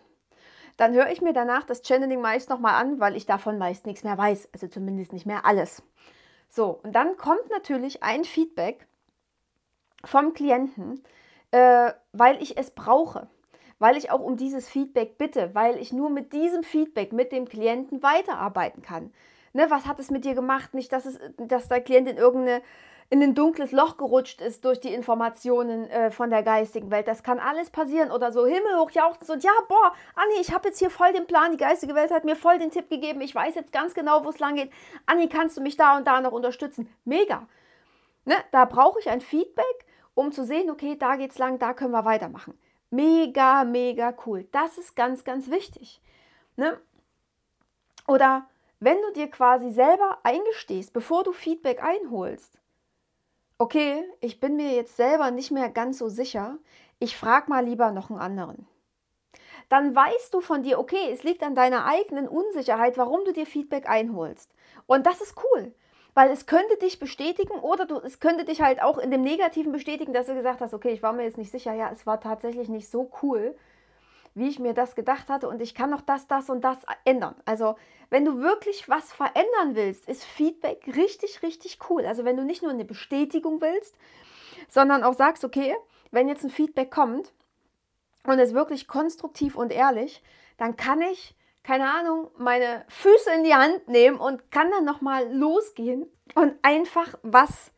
dann 0.79 0.95
höre 0.95 1.11
ich 1.11 1.21
mir 1.21 1.33
danach 1.33 1.65
das 1.65 1.83
Channeling 1.83 2.21
meist 2.21 2.49
nochmal 2.49 2.81
an, 2.81 3.01
weil 3.01 3.17
ich 3.17 3.27
davon 3.27 3.59
meist 3.59 3.85
nichts 3.85 4.05
mehr 4.05 4.17
weiß. 4.17 4.49
Also 4.53 4.69
zumindest 4.69 5.13
nicht 5.13 5.27
mehr 5.27 5.45
alles. 5.45 5.83
So, 6.49 6.81
und 6.83 6.93
dann 6.93 7.17
kommt 7.17 7.51
natürlich 7.51 8.03
ein 8.03 8.25
Feedback 8.25 8.87
vom 10.05 10.33
Klienten, 10.33 11.03
äh, 11.51 11.93
weil 12.13 12.41
ich 12.43 12.57
es 12.57 12.71
brauche, 12.71 13.29
weil 13.79 13.97
ich 13.97 14.11
auch 14.11 14.21
um 14.21 14.37
dieses 14.37 14.69
Feedback 14.69 15.19
bitte, 15.19 15.51
weil 15.55 15.79
ich 15.79 15.93
nur 15.93 16.11
mit 16.11 16.33
diesem 16.33 16.63
Feedback 16.63 17.13
mit 17.13 17.33
dem 17.33 17.49
Klienten 17.49 18.03
weiterarbeiten 18.03 18.83
kann. 18.83 19.13
Ne, 19.53 19.71
was 19.71 19.87
hat 19.87 19.99
es 19.99 20.11
mit 20.11 20.25
dir 20.25 20.35
gemacht? 20.35 20.75
Nicht, 20.75 20.93
dass, 20.93 21.07
es, 21.07 21.19
dass 21.39 21.69
der 21.69 21.81
Klient 21.81 22.09
in 22.09 22.17
irgendeine 22.17 22.63
in 23.11 23.23
ein 23.23 23.35
dunkles 23.35 23.73
Loch 23.73 23.97
gerutscht 23.97 24.41
ist 24.43 24.65
durch 24.65 24.81
die 24.81 24.93
Informationen 24.93 25.89
äh, 25.89 26.11
von 26.11 26.29
der 26.29 26.43
geistigen 26.43 26.91
Welt. 26.91 27.09
Das 27.09 27.23
kann 27.23 27.39
alles 27.39 27.71
passieren 27.71 28.11
oder 28.11 28.33
so 28.33 28.47
himmelhoch 28.47 28.91
jauchzen 28.91 29.33
und 29.33 29.43
ja, 29.43 29.53
boah, 29.67 29.95
Anni, 30.15 30.41
ich 30.41 30.53
habe 30.53 30.69
jetzt 30.69 30.79
hier 30.79 30.91
voll 30.91 31.13
den 31.13 31.27
Plan, 31.27 31.53
die 31.53 31.57
geistige 31.57 31.95
Welt 31.95 32.11
hat 32.11 32.25
mir 32.25 32.37
voll 32.37 32.59
den 32.59 32.71
Tipp 32.71 32.91
gegeben, 32.91 33.23
ich 33.23 33.35
weiß 33.35 33.55
jetzt 33.55 33.73
ganz 33.73 33.95
genau, 33.95 34.25
wo 34.25 34.29
es 34.29 34.39
lang 34.39 34.57
geht. 34.57 34.71
Anni, 35.07 35.29
kannst 35.29 35.57
du 35.57 35.63
mich 35.63 35.77
da 35.77 35.97
und 35.97 36.07
da 36.07 36.21
noch 36.21 36.33
unterstützen? 36.33 36.95
Mega. 37.07 37.47
Ne? 38.27 38.35
Da 38.53 38.67
brauche 38.67 39.01
ich 39.01 39.09
ein 39.09 39.23
Feedback, 39.23 39.87
um 40.13 40.31
zu 40.31 40.45
sehen, 40.45 40.69
okay, 40.69 40.97
da 40.99 41.17
geht's 41.17 41.39
lang, 41.39 41.59
da 41.59 41.73
können 41.73 41.93
wir 41.93 42.05
weitermachen. 42.05 42.59
Mega, 42.91 43.65
mega 43.65 44.15
cool. 44.27 44.47
Das 44.53 44.79
ist 44.79 44.97
ganz, 44.97 45.25
ganz 45.25 45.51
wichtig. 45.51 46.01
Ne? 46.57 46.81
Oder 48.07 48.49
wenn 48.81 49.01
du 49.03 49.13
dir 49.13 49.31
quasi 49.31 49.71
selber 49.71 50.19
eingestehst, 50.23 50.93
bevor 50.93 51.25
du 51.25 51.33
Feedback 51.33 51.83
einholst, 51.83 52.59
okay, 53.59 54.05
ich 54.21 54.41
bin 54.41 54.57
mir 54.57 54.75
jetzt 54.75 54.97
selber 54.97 55.31
nicht 55.31 55.51
mehr 55.51 55.69
ganz 55.69 55.99
so 55.99 56.09
sicher, 56.09 56.59
ich 56.99 57.17
frage 57.17 57.51
mal 57.51 57.65
lieber 57.65 57.91
noch 57.91 58.11
einen 58.11 58.21
anderen. 58.21 58.67
Dann 59.69 59.95
weißt 59.95 60.33
du 60.33 60.41
von 60.41 60.63
dir, 60.63 60.79
okay, 60.79 61.11
es 61.13 61.25
liegt 61.25 61.43
an 61.43 61.55
deiner 61.55 61.85
eigenen 61.85 62.27
Unsicherheit, 62.27 62.97
warum 62.97 63.25
du 63.25 63.33
dir 63.33 63.47
Feedback 63.47 63.89
einholst. 63.89 64.51
Und 64.87 65.07
das 65.07 65.21
ist 65.21 65.35
cool, 65.45 65.75
weil 66.19 66.33
es 66.33 66.47
könnte 66.47 66.77
dich 66.79 66.99
bestätigen 66.99 67.61
oder 67.61 67.87
du, 67.87 68.01
es 68.01 68.19
könnte 68.19 68.45
dich 68.45 68.61
halt 68.61 68.83
auch 68.83 68.99
in 68.99 69.13
dem 69.13 69.23
Negativen 69.23 69.71
bestätigen, 69.71 70.13
dass 70.13 70.27
du 70.27 70.35
gesagt 70.35 70.61
hast, 70.61 70.75
okay, 70.75 70.91
ich 70.91 71.01
war 71.01 71.13
mir 71.13 71.23
jetzt 71.23 71.39
nicht 71.39 71.53
sicher, 71.53 71.73
ja, 71.75 71.93
es 71.93 72.07
war 72.07 72.21
tatsächlich 72.21 72.69
nicht 72.69 72.89
so 72.89 73.09
cool 73.23 73.55
wie 74.35 74.49
ich 74.49 74.59
mir 74.59 74.75
das 74.75 74.97
gedacht 74.97 75.29
hatte 75.29 75.49
und 75.49 75.63
ich 75.63 75.77
kann 75.77 75.91
noch 75.91 76.01
das, 76.01 76.27
das 76.27 76.51
und 76.51 76.63
das 76.63 76.79
ändern. 77.05 77.37
Also 77.45 77.77
wenn 78.11 78.25
du 78.25 78.41
wirklich 78.41 78.89
was 78.89 79.13
verändern 79.13 79.77
willst, 79.77 80.09
ist 80.09 80.25
Feedback 80.25 80.89
richtig, 80.97 81.45
richtig 81.45 81.79
cool. 81.89 82.05
Also 82.05 82.25
wenn 82.25 82.37
du 82.37 82.43
nicht 82.43 82.63
nur 82.63 82.73
eine 82.73 82.85
Bestätigung 82.85 83.61
willst, 83.61 83.95
sondern 84.69 85.05
auch 85.05 85.15
sagst, 85.15 85.45
okay, 85.45 85.77
wenn 86.11 86.29
jetzt 86.29 86.43
ein 86.43 86.51
Feedback 86.51 86.91
kommt 86.91 87.33
und 88.25 88.41
es 88.41 88.55
wirklich 88.55 88.89
konstruktiv 88.89 89.55
und 89.55 89.73
ehrlich, 89.73 90.21
dann 90.57 90.77
kann 90.77 91.01
ich, 91.01 91.37
keine 91.69 91.93
Ahnung, 91.93 92.31
meine 92.39 92.87
Füße 92.89 93.31
in 93.31 93.45
die 93.45 93.55
Hand 93.55 93.89
nehmen 93.89 94.19
und 94.19 94.51
kann 94.51 94.71
dann 94.71 94.87
nochmal 94.87 95.31
losgehen 95.31 96.11
und 96.35 96.55
einfach 96.63 97.13
was 97.23 97.73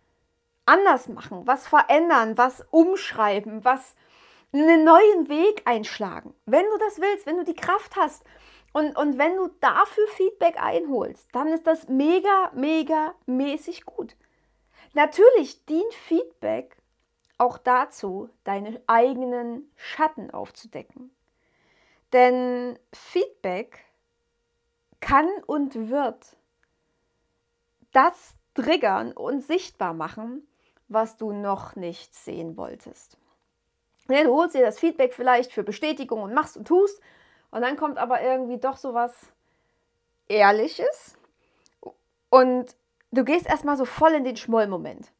anders 0.65 1.09
machen, 1.09 1.45
was 1.45 1.67
verändern, 1.67 2.39
was 2.39 2.65
umschreiben, 2.71 3.65
was 3.65 3.97
einen 4.53 4.85
neuen 4.85 5.29
Weg 5.29 5.63
einschlagen. 5.65 6.35
Wenn 6.47 6.65
du 6.67 6.79
das 6.79 7.01
willst, 7.01 7.27
wenn 7.27 7.39
du 7.39 7.43
die 7.43 7.57
Kraft 7.57 7.97
hast 7.97 8.23
und, 8.73 8.97
und 8.97 9.19
wenn 9.19 9.35
du 9.35 9.49
dafür 9.61 10.07
Feedback 10.15 10.63
einholst, 10.63 11.27
dann 11.33 11.49
ist 11.49 11.67
das 11.67 11.89
mega, 11.89 12.53
mega 12.55 13.17
mäßig 13.27 13.87
gut. 13.87 14.15
Natürlich 14.93 15.67
dient 15.67 15.95
Feedback 15.95 16.77
auch 17.39 17.59
dazu, 17.59 18.29
deine 18.45 18.81
eigenen 18.87 19.69
Schatten 19.75 20.31
aufzudecken. 20.31 21.11
Denn 22.13 22.79
Feedback 22.93 23.85
kann 25.01 25.29
und 25.47 25.89
wird 25.89 26.37
das 27.93 28.35
triggern 28.55 29.13
und 29.13 29.43
sichtbar 29.43 29.95
machen, 29.95 30.47
was 30.89 31.17
du 31.17 31.33
noch 31.33 31.77
nicht 31.77 32.15
sehen 32.15 32.57
wolltest. 32.57 33.17
Ne, 34.09 34.25
du 34.25 34.35
holst 34.35 34.55
dir 34.57 34.63
das 34.63 34.79
Feedback 34.79 35.15
vielleicht 35.15 35.53
für 35.53 35.63
Bestätigung 35.63 36.23
und 36.23 36.35
machst 36.35 36.57
und 36.57 36.67
tust. 36.67 37.01
Und 37.53 37.63
dann 37.63 37.77
kommt 37.77 37.99
aber 37.99 38.21
irgendwie 38.23 38.59
doch 38.59 38.77
so 38.77 38.93
was 38.93 39.13
Ehrliches. 40.29 41.17
Und 42.29 42.77
du 43.13 43.25
gehst 43.25 43.47
erstmal 43.47 43.77
so 43.77 43.85
voll 43.85 44.13
in 44.13 44.25
den 44.25 44.37
Schmollmoment. 44.37 45.13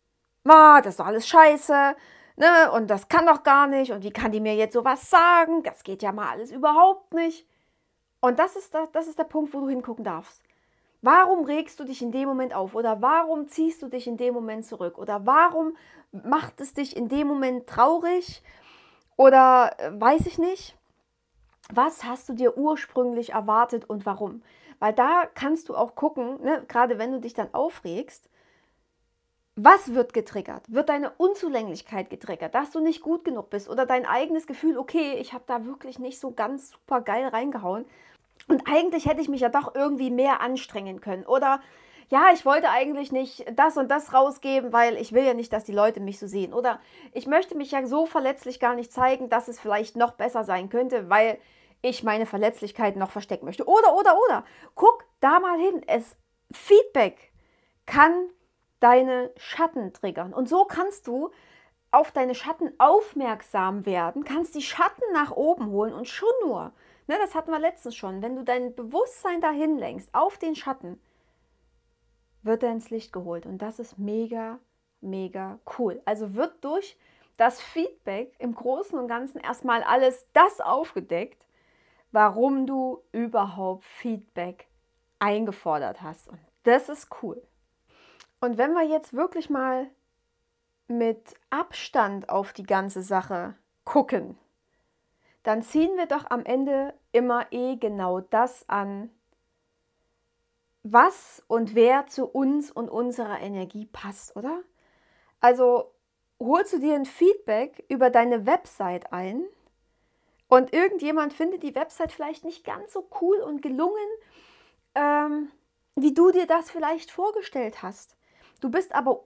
Ah, 0.45 0.81
das 0.81 0.95
ist 0.95 1.01
doch 1.01 1.07
alles 1.07 1.29
scheiße. 1.29 1.95
Ne? 2.41 2.73
Und 2.73 2.89
das 2.89 3.09
kann 3.09 3.27
doch 3.27 3.43
gar 3.43 3.67
nicht. 3.67 3.93
Und 3.93 4.03
wie 4.03 4.11
kann 4.11 4.33
die 4.33 4.41
mir 4.41 4.55
jetzt 4.55 4.73
sowas 4.73 5.11
sagen? 5.11 5.63
Das 5.63 5.85
geht 5.85 6.03
ja 6.03 6.11
mal 6.11 6.31
alles 6.31 6.51
überhaupt 6.51 7.13
nicht. 7.13 7.47
Und 8.21 8.39
das 8.39 8.57
ist, 8.57 8.73
das, 8.73 8.91
das 8.93 9.09
ist 9.09 9.19
der 9.19 9.25
Punkt, 9.25 9.53
wo 9.53 9.61
du 9.61 9.69
hingucken 9.69 10.05
darfst. 10.05 10.43
Warum 11.03 11.45
regst 11.45 11.79
du 11.79 11.85
dich 11.85 12.01
in 12.01 12.13
dem 12.13 12.27
Moment 12.27 12.55
auf? 12.55 12.75
Oder 12.75 13.03
warum 13.03 13.49
ziehst 13.49 13.83
du 13.83 13.89
dich 13.89 14.07
in 14.07 14.17
dem 14.17 14.33
Moment 14.33 14.65
zurück? 14.65 14.97
Oder 14.97 15.27
warum 15.27 15.77
macht 16.13 16.63
es 16.63 16.73
dich 16.73 16.97
in 16.97 17.11
dem 17.11 17.27
Moment 17.27 17.67
traurig? 17.67 18.43
Oder 19.19 19.79
äh, 19.79 19.91
weiß 20.01 20.25
ich 20.25 20.39
nicht, 20.39 20.79
was 21.71 22.05
hast 22.05 22.31
du 22.31 22.33
dir 22.33 22.57
ursprünglich 22.57 23.35
erwartet 23.35 23.85
und 23.85 24.07
warum? 24.07 24.43
Weil 24.79 24.95
da 24.95 25.27
kannst 25.35 25.69
du 25.69 25.77
auch 25.77 25.95
gucken, 25.95 26.43
ne, 26.43 26.65
gerade 26.69 26.99
wenn 26.99 27.13
du 27.13 27.21
dich 27.21 27.35
dann 27.35 27.53
aufregst, 27.53 28.30
was 29.65 29.95
wird 29.95 30.13
getriggert? 30.13 30.63
Wird 30.69 30.89
deine 30.89 31.11
Unzulänglichkeit 31.17 32.11
getriggert, 32.11 32.55
dass 32.55 32.71
du 32.71 32.81
nicht 32.81 33.01
gut 33.01 33.25
genug 33.25 33.51
bist 33.51 33.69
oder 33.69 33.87
dein 33.87 34.07
eigenes 34.07 34.47
Gefühl, 34.47 34.79
okay, 34.79 35.15
ich 35.19 35.33
habe 35.33 35.45
da 35.47 35.65
wirklich 35.65 35.99
nicht 35.99 36.21
so 36.21 36.31
ganz 36.31 36.71
super 36.71 37.01
geil 37.01 37.29
reingehauen 37.29 37.85
und 38.49 38.63
eigentlich 38.67 39.07
hätte 39.07 39.21
ich 39.21 39.29
mich 39.29 39.43
ja 39.43 39.49
doch 39.49 39.75
irgendwie 39.75 40.11
mehr 40.11 40.41
anstrengen 40.41 41.01
können 41.01 41.25
oder 41.25 41.61
ja, 42.11 42.31
ich 42.35 42.45
wollte 42.45 42.69
eigentlich 42.71 43.13
nicht 43.13 43.45
das 43.55 43.77
und 43.77 43.89
das 43.89 44.13
rausgeben, 44.13 44.73
weil 44.73 44.97
ich 44.97 45.13
will 45.13 45.23
ja 45.23 45.35
nicht, 45.35 45.53
dass 45.53 45.63
die 45.63 45.73
Leute 45.73 46.01
mich 46.01 46.19
so 46.19 46.27
sehen. 46.27 46.53
Oder 46.53 46.81
ich 47.13 47.29
möchte 47.29 47.57
mich 47.57 47.71
ja 47.71 47.87
so 47.87 48.05
verletzlich 48.05 48.59
gar 48.59 48.75
nicht 48.75 48.93
zeigen, 48.93 49.29
dass 49.29 49.47
es 49.47 49.61
vielleicht 49.61 49.95
noch 49.95 50.15
besser 50.15 50.43
sein 50.43 50.71
könnte, 50.71 51.09
weil 51.09 51.39
ich 51.83 52.03
meine 52.03 52.27
Verletzlichkeit 52.27 52.97
noch 52.97 53.13
verstecken 53.13 53.47
möchte. 53.47 53.65
Oder, 53.69 53.95
oder, 53.97 54.17
oder. 54.27 54.45
Guck 54.75 55.05
da 55.21 55.39
mal 55.39 55.57
hin. 55.61 55.85
Es 55.87 56.17
Feedback 56.53 57.31
kann 57.87 58.31
deine 58.81 59.31
Schatten 59.37 59.93
triggern. 59.93 60.33
Und 60.33 60.49
so 60.49 60.65
kannst 60.65 61.07
du 61.07 61.31
auf 61.91 62.13
deine 62.13 62.35
Schatten 62.35 62.73
aufmerksam 62.79 63.85
werden, 63.85 64.25
kannst 64.25 64.55
die 64.55 64.63
Schatten 64.63 65.03
nach 65.13 65.33
oben 65.33 65.71
holen 65.71 65.93
und 65.93 66.09
schon 66.09 66.29
nur, 66.45 66.73
ne, 67.07 67.17
das 67.19 67.35
hatten 67.35 67.51
wir 67.51 67.59
letztens 67.59 67.97
schon, 67.97 68.23
wenn 68.23 68.37
du 68.37 68.45
dein 68.45 68.75
Bewusstsein 68.75 69.41
dahin 69.41 69.77
lenkst, 69.77 70.15
auf 70.15 70.39
den 70.39 70.55
Schatten, 70.55 71.01
wird 72.43 72.63
er 72.63 72.73
ins 72.73 72.91
Licht 72.91 73.13
geholt. 73.13 73.45
Und 73.45 73.59
das 73.59 73.79
ist 73.79 73.99
mega, 73.99 74.59
mega 75.01 75.59
cool. 75.79 76.01
Also 76.05 76.35
wird 76.35 76.65
durch 76.65 76.97
das 77.37 77.61
Feedback 77.61 78.35
im 78.39 78.55
Großen 78.55 78.99
und 78.99 79.09
Ganzen 79.09 79.41
erstmal 79.41 79.83
alles 79.83 80.27
das 80.33 80.61
aufgedeckt, 80.61 81.47
warum 82.13 82.67
du 82.67 83.03
überhaupt 83.13 83.85
Feedback 83.85 84.69
eingefordert 85.19 86.03
hast. 86.03 86.29
Und 86.29 86.39
das 86.63 86.89
ist 86.89 87.09
cool. 87.23 87.43
Und 88.41 88.57
wenn 88.57 88.73
wir 88.73 88.85
jetzt 88.85 89.13
wirklich 89.13 89.51
mal 89.51 89.91
mit 90.89 91.35
Abstand 91.51 92.29
auf 92.29 92.53
die 92.53 92.65
ganze 92.65 93.03
Sache 93.03 93.55
gucken, 93.85 94.39
dann 95.43 95.63
ziehen 95.63 95.97
wir 95.97 96.07
doch 96.07 96.31
am 96.31 96.45
Ende 96.45 96.95
immer 97.13 97.47
eh 97.53 97.77
genau 97.77 98.21
das 98.21 98.69
an, 98.69 99.11
was 100.83 101.43
und 101.47 101.75
wer 101.75 102.07
zu 102.07 102.27
uns 102.27 102.71
und 102.71 102.89
unserer 102.89 103.41
Energie 103.41 103.87
passt, 103.87 104.35
oder? 104.37 104.63
Also 105.41 105.93
holst 106.39 106.73
du 106.73 106.79
dir 106.79 106.95
ein 106.95 107.05
Feedback 107.05 107.85
über 107.89 108.11
deine 108.11 108.47
Website 108.47 109.13
ein 109.13 109.45
und 110.49 110.73
irgendjemand 110.73 111.33
findet 111.35 111.63
die 111.63 111.75
Website 111.75 112.13
vielleicht 112.13 112.45
nicht 112.45 112.65
ganz 112.65 112.93
so 112.93 113.09
cool 113.21 113.39
und 113.41 113.61
gelungen, 113.61 114.09
ähm, 114.95 115.51
wie 115.97 116.15
du 116.15 116.31
dir 116.31 116.47
das 116.47 116.71
vielleicht 116.71 117.11
vorgestellt 117.11 117.83
hast. 117.83 118.17
Du 118.61 118.71
bist 118.71 118.95
aber 118.95 119.25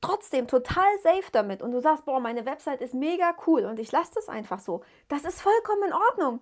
trotzdem 0.00 0.46
total 0.46 0.98
safe 1.02 1.30
damit 1.32 1.62
und 1.62 1.72
du 1.72 1.80
sagst, 1.80 2.04
boah, 2.04 2.20
meine 2.20 2.46
Website 2.46 2.80
ist 2.80 2.94
mega 2.94 3.34
cool 3.46 3.64
und 3.64 3.78
ich 3.78 3.92
lasse 3.92 4.12
das 4.14 4.28
einfach 4.28 4.60
so. 4.60 4.82
Das 5.08 5.24
ist 5.24 5.40
vollkommen 5.40 5.84
in 5.84 5.92
Ordnung, 5.92 6.40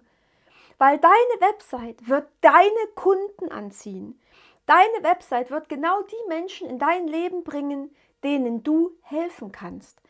weil 0.78 0.98
deine 0.98 1.40
Website 1.40 2.08
wird 2.08 2.26
deine 2.40 2.86
Kunden 2.94 3.50
anziehen. 3.50 4.20
Deine 4.66 5.02
Website 5.02 5.50
wird 5.50 5.68
genau 5.68 6.02
die 6.02 6.28
Menschen 6.28 6.68
in 6.68 6.78
dein 6.78 7.06
Leben 7.06 7.44
bringen, 7.44 7.94
denen 8.22 8.62
du 8.62 8.92
helfen 9.02 9.52
kannst, 9.52 10.00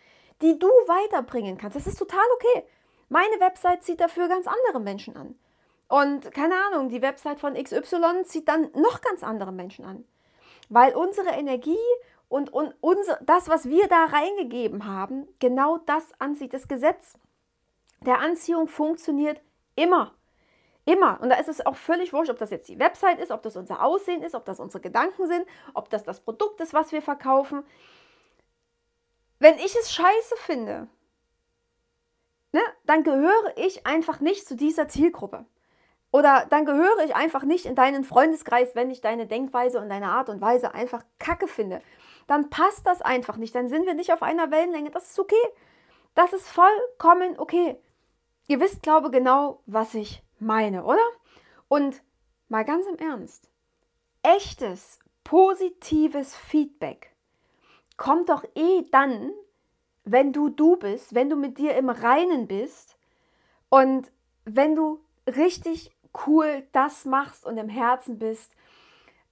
die 0.42 0.58
du 0.58 0.68
weiterbringen 0.68 1.58
kannst. 1.58 1.76
Das 1.76 1.86
ist 1.86 1.98
total 1.98 2.24
okay. 2.34 2.64
Meine 3.08 3.40
Website 3.40 3.82
zieht 3.82 4.00
dafür 4.00 4.28
ganz 4.28 4.46
andere 4.46 4.80
Menschen 4.80 5.16
an. 5.16 5.34
Und 5.88 6.32
keine 6.32 6.54
Ahnung, 6.66 6.88
die 6.88 7.02
Website 7.02 7.40
von 7.40 7.54
XY 7.54 8.24
zieht 8.24 8.48
dann 8.48 8.70
noch 8.74 9.00
ganz 9.00 9.22
andere 9.22 9.52
Menschen 9.52 9.84
an. 9.84 10.04
Weil 10.68 10.94
unsere 10.94 11.30
Energie 11.30 11.76
und, 12.28 12.52
und 12.52 12.74
unser, 12.80 13.18
das, 13.22 13.48
was 13.48 13.68
wir 13.68 13.86
da 13.88 14.06
reingegeben 14.06 14.86
haben, 14.86 15.28
genau 15.38 15.78
das 15.78 16.12
anzieht. 16.18 16.54
Das 16.54 16.68
Gesetz 16.68 17.14
der 18.00 18.20
Anziehung 18.20 18.68
funktioniert 18.68 19.40
immer. 19.76 20.14
Immer. 20.86 21.20
Und 21.22 21.30
da 21.30 21.36
ist 21.36 21.48
es 21.48 21.64
auch 21.64 21.76
völlig 21.76 22.12
wurscht, 22.12 22.30
ob 22.30 22.38
das 22.38 22.50
jetzt 22.50 22.68
die 22.68 22.78
Website 22.78 23.18
ist, 23.18 23.30
ob 23.30 23.42
das 23.42 23.56
unser 23.56 23.82
Aussehen 23.82 24.22
ist, 24.22 24.34
ob 24.34 24.44
das 24.44 24.60
unsere 24.60 24.82
Gedanken 24.82 25.26
sind, 25.26 25.46
ob 25.72 25.88
das 25.88 26.04
das 26.04 26.20
Produkt 26.20 26.60
ist, 26.60 26.74
was 26.74 26.92
wir 26.92 27.00
verkaufen. 27.00 27.64
Wenn 29.38 29.54
ich 29.56 29.74
es 29.76 29.92
scheiße 29.92 30.36
finde, 30.38 30.88
ne, 32.52 32.60
dann 32.84 33.02
gehöre 33.02 33.56
ich 33.56 33.86
einfach 33.86 34.20
nicht 34.20 34.46
zu 34.46 34.56
dieser 34.56 34.88
Zielgruppe. 34.88 35.46
Oder 36.12 36.46
dann 36.48 36.64
gehöre 36.64 37.04
ich 37.04 37.16
einfach 37.16 37.42
nicht 37.42 37.66
in 37.66 37.74
deinen 37.74 38.04
Freundeskreis, 38.04 38.76
wenn 38.76 38.90
ich 38.90 39.00
deine 39.00 39.26
Denkweise 39.26 39.80
und 39.80 39.88
deine 39.88 40.10
Art 40.10 40.28
und 40.28 40.40
Weise 40.40 40.72
einfach 40.72 41.02
kacke 41.18 41.48
finde. 41.48 41.80
Dann 42.26 42.50
passt 42.50 42.86
das 42.86 43.02
einfach 43.02 43.36
nicht. 43.36 43.54
Dann 43.54 43.68
sind 43.68 43.86
wir 43.86 43.94
nicht 43.94 44.12
auf 44.12 44.22
einer 44.22 44.50
Wellenlänge. 44.50 44.90
Das 44.90 45.10
ist 45.10 45.18
okay. 45.18 45.34
Das 46.14 46.32
ist 46.32 46.48
vollkommen 46.48 47.38
okay. 47.38 47.78
Ihr 48.46 48.60
wisst, 48.60 48.82
glaube 48.82 49.08
ich, 49.08 49.12
genau, 49.12 49.62
was 49.66 49.94
ich 49.94 50.22
meine, 50.38 50.84
oder? 50.84 51.04
Und 51.68 52.02
mal 52.48 52.64
ganz 52.64 52.86
im 52.86 52.96
Ernst. 52.96 53.50
Echtes, 54.22 54.98
positives 55.24 56.36
Feedback 56.36 57.14
kommt 57.96 58.28
doch 58.28 58.44
eh 58.54 58.82
dann, 58.90 59.32
wenn 60.04 60.32
du 60.32 60.48
du 60.48 60.76
bist, 60.76 61.14
wenn 61.14 61.30
du 61.30 61.36
mit 61.36 61.58
dir 61.58 61.76
im 61.76 61.88
Reinen 61.88 62.46
bist 62.46 62.96
und 63.70 64.10
wenn 64.44 64.74
du 64.74 65.00
richtig 65.26 65.90
cool 66.26 66.66
das 66.72 67.04
machst 67.04 67.46
und 67.46 67.56
im 67.56 67.68
Herzen 67.68 68.18
bist, 68.18 68.52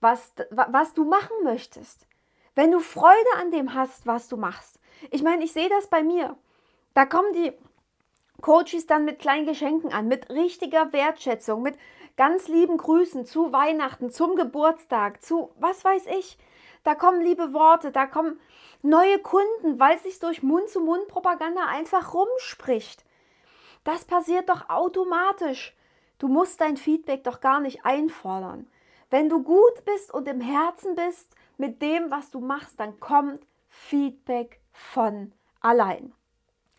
was, 0.01 0.33
was 0.51 0.95
du 0.95 1.05
machen 1.05 1.37
möchtest. 1.45 2.07
Wenn 2.55 2.71
du 2.71 2.81
Freude 2.81 3.37
an 3.39 3.51
dem 3.51 3.75
hast, 3.75 4.07
was 4.07 4.29
du 4.29 4.37
machst. 4.37 4.79
Ich 5.11 5.23
meine, 5.23 5.45
ich 5.45 5.53
sehe 5.53 5.69
das 5.69 5.87
bei 5.87 6.03
mir. 6.03 6.37
Da 6.95 7.07
kommen 7.07 7.33
die 7.33 7.53
Coaches 8.43 8.87
dann 8.87 9.05
mit 9.05 9.19
kleinen 9.21 9.47
Geschenken 9.47 9.93
an, 9.93 10.09
mit 10.09 10.29
richtiger 10.29 10.93
Wertschätzung, 10.93 11.63
mit 11.63 11.79
ganz 12.17 12.49
lieben 12.49 12.77
Grüßen 12.77 13.25
zu 13.25 13.53
Weihnachten, 13.53 14.11
zum 14.11 14.37
Geburtstag, 14.37 15.23
zu 15.23 15.51
was 15.59 15.85
weiß 15.85 16.07
ich. 16.19 16.37
Da 16.85 16.95
kommen 16.95 17.23
liebe 17.23 17.55
Worte, 17.55 17.93
da 17.93 18.07
kommen 18.07 18.41
neue 18.83 19.19
Kunden, 19.21 19.79
weil 19.79 19.97
es 19.97 20.03
sich 20.03 20.19
durch 20.19 20.43
Mund-zu-Mund-Propaganda 20.43 21.65
einfach 21.67 22.13
rumspricht. 22.13 23.05
Das 23.85 24.05
passiert 24.05 24.49
doch 24.49 24.69
automatisch. 24.69 25.75
Du 26.19 26.29
musst 26.29 26.61
dein 26.61 26.77
Feedback 26.77 27.25
doch 27.25 27.41
gar 27.41 27.61
nicht 27.61 27.85
einfordern. 27.85 28.69
Wenn 29.11 29.29
du 29.29 29.43
gut 29.43 29.85
bist 29.85 30.13
und 30.13 30.29
im 30.29 30.41
Herzen 30.41 30.95
bist 30.95 31.35
mit 31.63 31.81
dem, 31.81 32.11
was 32.11 32.31
du 32.31 32.41
machst, 32.41 32.79
dann 32.81 32.99
kommt 33.01 33.47
Feedback 33.69 34.61
von 34.73 35.33
allein. 35.61 36.13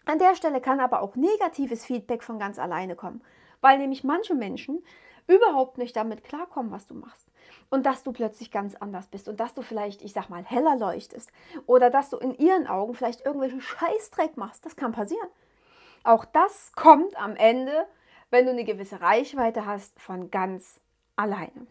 An 0.06 0.20
der 0.20 0.36
Stelle 0.36 0.60
kann 0.60 0.80
aber 0.80 1.02
auch 1.02 1.16
negatives 1.16 1.86
Feedback 1.86 2.22
von 2.22 2.38
ganz 2.38 2.60
alleine 2.60 2.96
kommen, 2.96 3.24
weil 3.62 3.78
nämlich 3.78 4.04
manche 4.04 4.36
Menschen 4.36 4.84
überhaupt 5.28 5.78
nicht 5.78 5.96
damit 5.96 6.24
klarkommen, 6.26 6.72
was 6.72 6.86
du 6.86 6.96
machst. 6.96 7.28
Und 7.70 7.86
dass 7.86 8.04
du 8.04 8.12
plötzlich 8.12 8.52
ganz 8.52 8.76
anders 8.76 9.08
bist 9.08 9.30
und 9.30 9.40
dass 9.40 9.54
du 9.54 9.62
vielleicht, 9.62 10.02
ich 10.02 10.14
sag 10.14 10.30
mal, 10.30 10.44
heller 10.44 10.76
leuchtest 10.76 11.32
oder 11.66 11.90
dass 11.90 12.10
du 12.10 12.18
in 12.18 12.38
ihren 12.38 12.68
Augen 12.68 12.94
vielleicht 12.94 13.26
irgendwelchen 13.26 13.62
Scheißdreck 13.62 14.38
machst. 14.38 14.66
Das 14.66 14.76
kann 14.76 14.92
passieren. 14.92 15.30
Auch 16.04 16.26
das 16.26 16.74
kommt 16.76 17.18
am 17.18 17.36
Ende 17.36 17.88
wenn 18.34 18.46
du 18.46 18.52
eine 18.52 18.66
gewisse 18.66 19.00
Reichweite 19.00 19.68
hast, 19.68 20.02
von 20.02 20.32
ganz 20.32 20.80
alleine. 21.16 21.68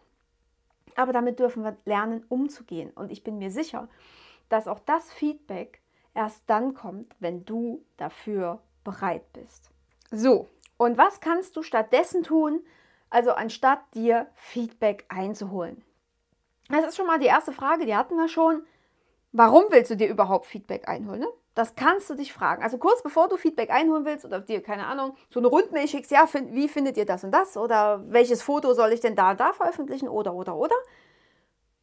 Aber 0.97 1.13
damit 1.13 1.39
dürfen 1.39 1.65
wir 1.65 1.77
lernen, 1.85 2.25
umzugehen. 2.29 2.91
Und 2.91 3.11
ich 3.11 3.25
bin 3.25 3.39
mir 3.39 3.51
sicher, 3.51 3.89
dass 4.49 4.69
auch 4.69 4.81
das 4.81 5.11
Feedback 5.13 5.81
erst 6.15 6.43
dann 6.49 6.75
kommt, 6.75 7.15
wenn 7.21 7.45
du 7.45 7.85
dafür 7.97 8.61
bereit 8.85 9.33
bist. 9.33 9.71
So, 10.11 10.49
und 10.77 10.99
was 10.99 11.21
kannst 11.21 11.57
du 11.57 11.63
stattdessen 11.63 12.23
tun, 12.23 12.61
also 13.09 13.33
anstatt 13.33 13.81
dir 13.95 14.27
Feedback 14.35 15.05
einzuholen? 15.09 15.83
Das 16.69 16.87
ist 16.87 16.97
schon 16.97 17.07
mal 17.07 17.19
die 17.19 17.27
erste 17.27 17.53
Frage, 17.53 17.87
die 17.87 17.97
hatten 17.97 18.17
wir 18.17 18.29
schon. 18.29 18.65
Warum 19.33 19.65
willst 19.71 19.91
du 19.91 19.97
dir 19.97 20.09
überhaupt 20.09 20.47
Feedback 20.47 20.89
einholen? 20.89 21.21
Ne? 21.21 21.29
Das 21.55 21.75
kannst 21.75 22.09
du 22.09 22.15
dich 22.15 22.33
fragen. 22.33 22.63
Also 22.63 22.79
kurz 22.79 23.03
bevor 23.03 23.29
du 23.29 23.37
Feedback 23.37 23.71
einholen 23.71 24.07
willst 24.07 24.25
oder 24.25 24.41
dir, 24.41 24.63
keine 24.63 24.87
Ahnung, 24.87 25.17
so 25.31 25.39
eine 25.39 25.49
Rundmail 25.49 25.87
schickst, 25.87 26.11
ja, 26.11 26.27
find, 26.27 26.55
wie 26.55 26.69
findet 26.69 26.97
ihr 26.97 27.05
das 27.05 27.25
und 27.25 27.33
das? 27.33 27.57
Oder 27.57 28.03
welches 28.09 28.43
Foto 28.43 28.73
soll 28.73 28.93
ich 28.93 29.01
denn 29.01 29.15
da 29.15 29.33
und 29.33 29.41
da 29.41 29.53
veröffentlichen? 29.53 30.09
Oder, 30.09 30.35
oder, 30.35 30.57
oder. 30.57 30.77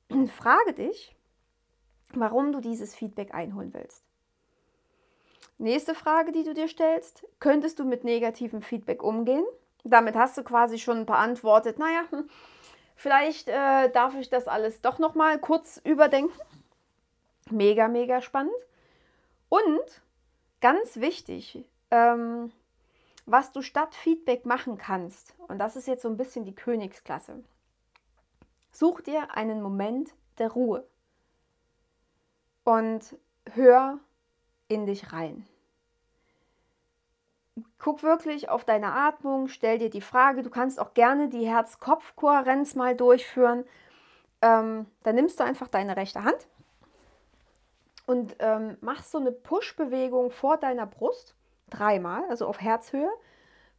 Frage 0.38 0.74
dich, 0.74 1.16
warum 2.14 2.52
du 2.52 2.62
dieses 2.62 2.96
Feedback 2.96 3.34
einholen 3.34 3.74
willst. 3.74 4.04
Nächste 5.60 5.94
Frage, 5.94 6.32
die 6.32 6.44
du 6.44 6.54
dir 6.54 6.68
stellst, 6.68 7.26
könntest 7.40 7.80
du 7.80 7.84
mit 7.84 8.04
negativem 8.04 8.62
Feedback 8.62 9.04
umgehen? 9.04 9.44
Damit 9.84 10.16
hast 10.16 10.38
du 10.38 10.44
quasi 10.44 10.80
schon 10.80 11.06
beantwortet, 11.06 11.78
naja, 11.78 12.04
hm, 12.10 12.30
vielleicht 12.96 13.50
äh, 13.50 13.90
darf 13.92 14.16
ich 14.16 14.30
das 14.30 14.48
alles 14.48 14.82
doch 14.82 15.00
nochmal 15.00 15.38
kurz 15.38 15.80
überdenken. 15.84 16.34
Mega, 17.52 17.88
mega 17.88 18.22
spannend. 18.22 18.54
Und 19.50 20.02
ganz 20.62 20.98
wichtig, 20.98 21.66
ähm, 21.92 22.52
was 23.26 23.52
du 23.52 23.62
statt 23.62 23.96
Feedback 23.96 24.46
machen 24.46 24.78
kannst, 24.78 25.36
und 25.48 25.60
das 25.60 25.76
ist 25.76 25.88
jetzt 25.88 26.04
so 26.04 26.10
ein 26.10 26.18
bisschen 26.18 26.46
die 26.46 26.56
Königsklasse, 26.56 27.44
such 28.72 29.02
dir 29.02 29.36
einen 29.36 29.62
Moment 29.62 30.14
der 30.38 30.52
Ruhe 30.52 30.88
und 32.64 33.18
hör 33.54 34.00
in 34.68 34.86
dich 34.86 35.12
rein. 35.12 35.48
Guck 37.78 38.04
wirklich 38.04 38.50
auf 38.50 38.64
deine 38.64 38.94
Atmung, 38.94 39.48
stell 39.48 39.80
dir 39.80 39.90
die 39.90 40.02
Frage, 40.02 40.44
du 40.44 40.50
kannst 40.50 40.80
auch 40.80 40.94
gerne 40.94 41.30
die 41.30 41.48
Herz-Kopf-Kohärenz 41.48 42.76
mal 42.76 42.96
durchführen. 42.96 43.66
Ähm, 44.42 44.86
dann 45.04 45.16
nimmst 45.16 45.40
du 45.40 45.44
einfach 45.44 45.68
deine 45.68 45.98
rechte 45.98 46.24
Hand 46.24 46.48
und 48.10 48.38
ähm, 48.40 48.76
machst 48.82 49.12
so 49.12 49.20
eine 49.20 49.32
Push-Bewegung 49.32 50.32
vor 50.32 50.58
deiner 50.58 50.88
Brust, 50.88 51.36
dreimal, 51.70 52.24
also 52.28 52.48
auf 52.48 52.60
Herzhöhe. 52.60 53.12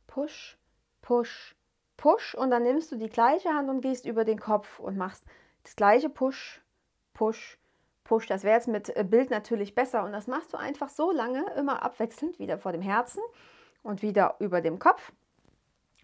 Push, 0.07 0.57
Push, 1.03 1.57
Push 1.97 2.37
und 2.37 2.53
dann 2.53 2.63
nimmst 2.63 2.93
du 2.93 2.97
die 2.97 3.09
gleiche 3.09 3.49
Hand 3.49 3.69
und 3.69 3.81
gehst 3.81 4.07
über 4.07 4.25
den 4.25 4.39
Kopf 4.39 4.79
und 4.79 4.97
machst 4.97 5.25
das 5.65 5.75
gleiche 5.75 6.09
Push, 6.09 6.63
Push, 7.13 7.59
Push. 8.05 8.29
Das 8.29 8.45
wäre 8.45 8.55
jetzt 8.55 8.69
mit 8.69 8.97
äh, 8.97 9.03
Bild 9.03 9.31
natürlich 9.31 9.75
besser 9.75 10.05
und 10.05 10.13
das 10.13 10.29
machst 10.29 10.53
du 10.53 10.59
einfach 10.59 10.91
so 10.91 11.11
lange, 11.11 11.45
immer 11.57 11.83
abwechselnd, 11.83 12.39
wieder 12.39 12.57
vor 12.57 12.71
dem 12.71 12.83
Herzen 12.83 13.25
und 13.83 14.01
wieder 14.01 14.37
über 14.39 14.61
dem 14.61 14.79
Kopf, 14.79 15.11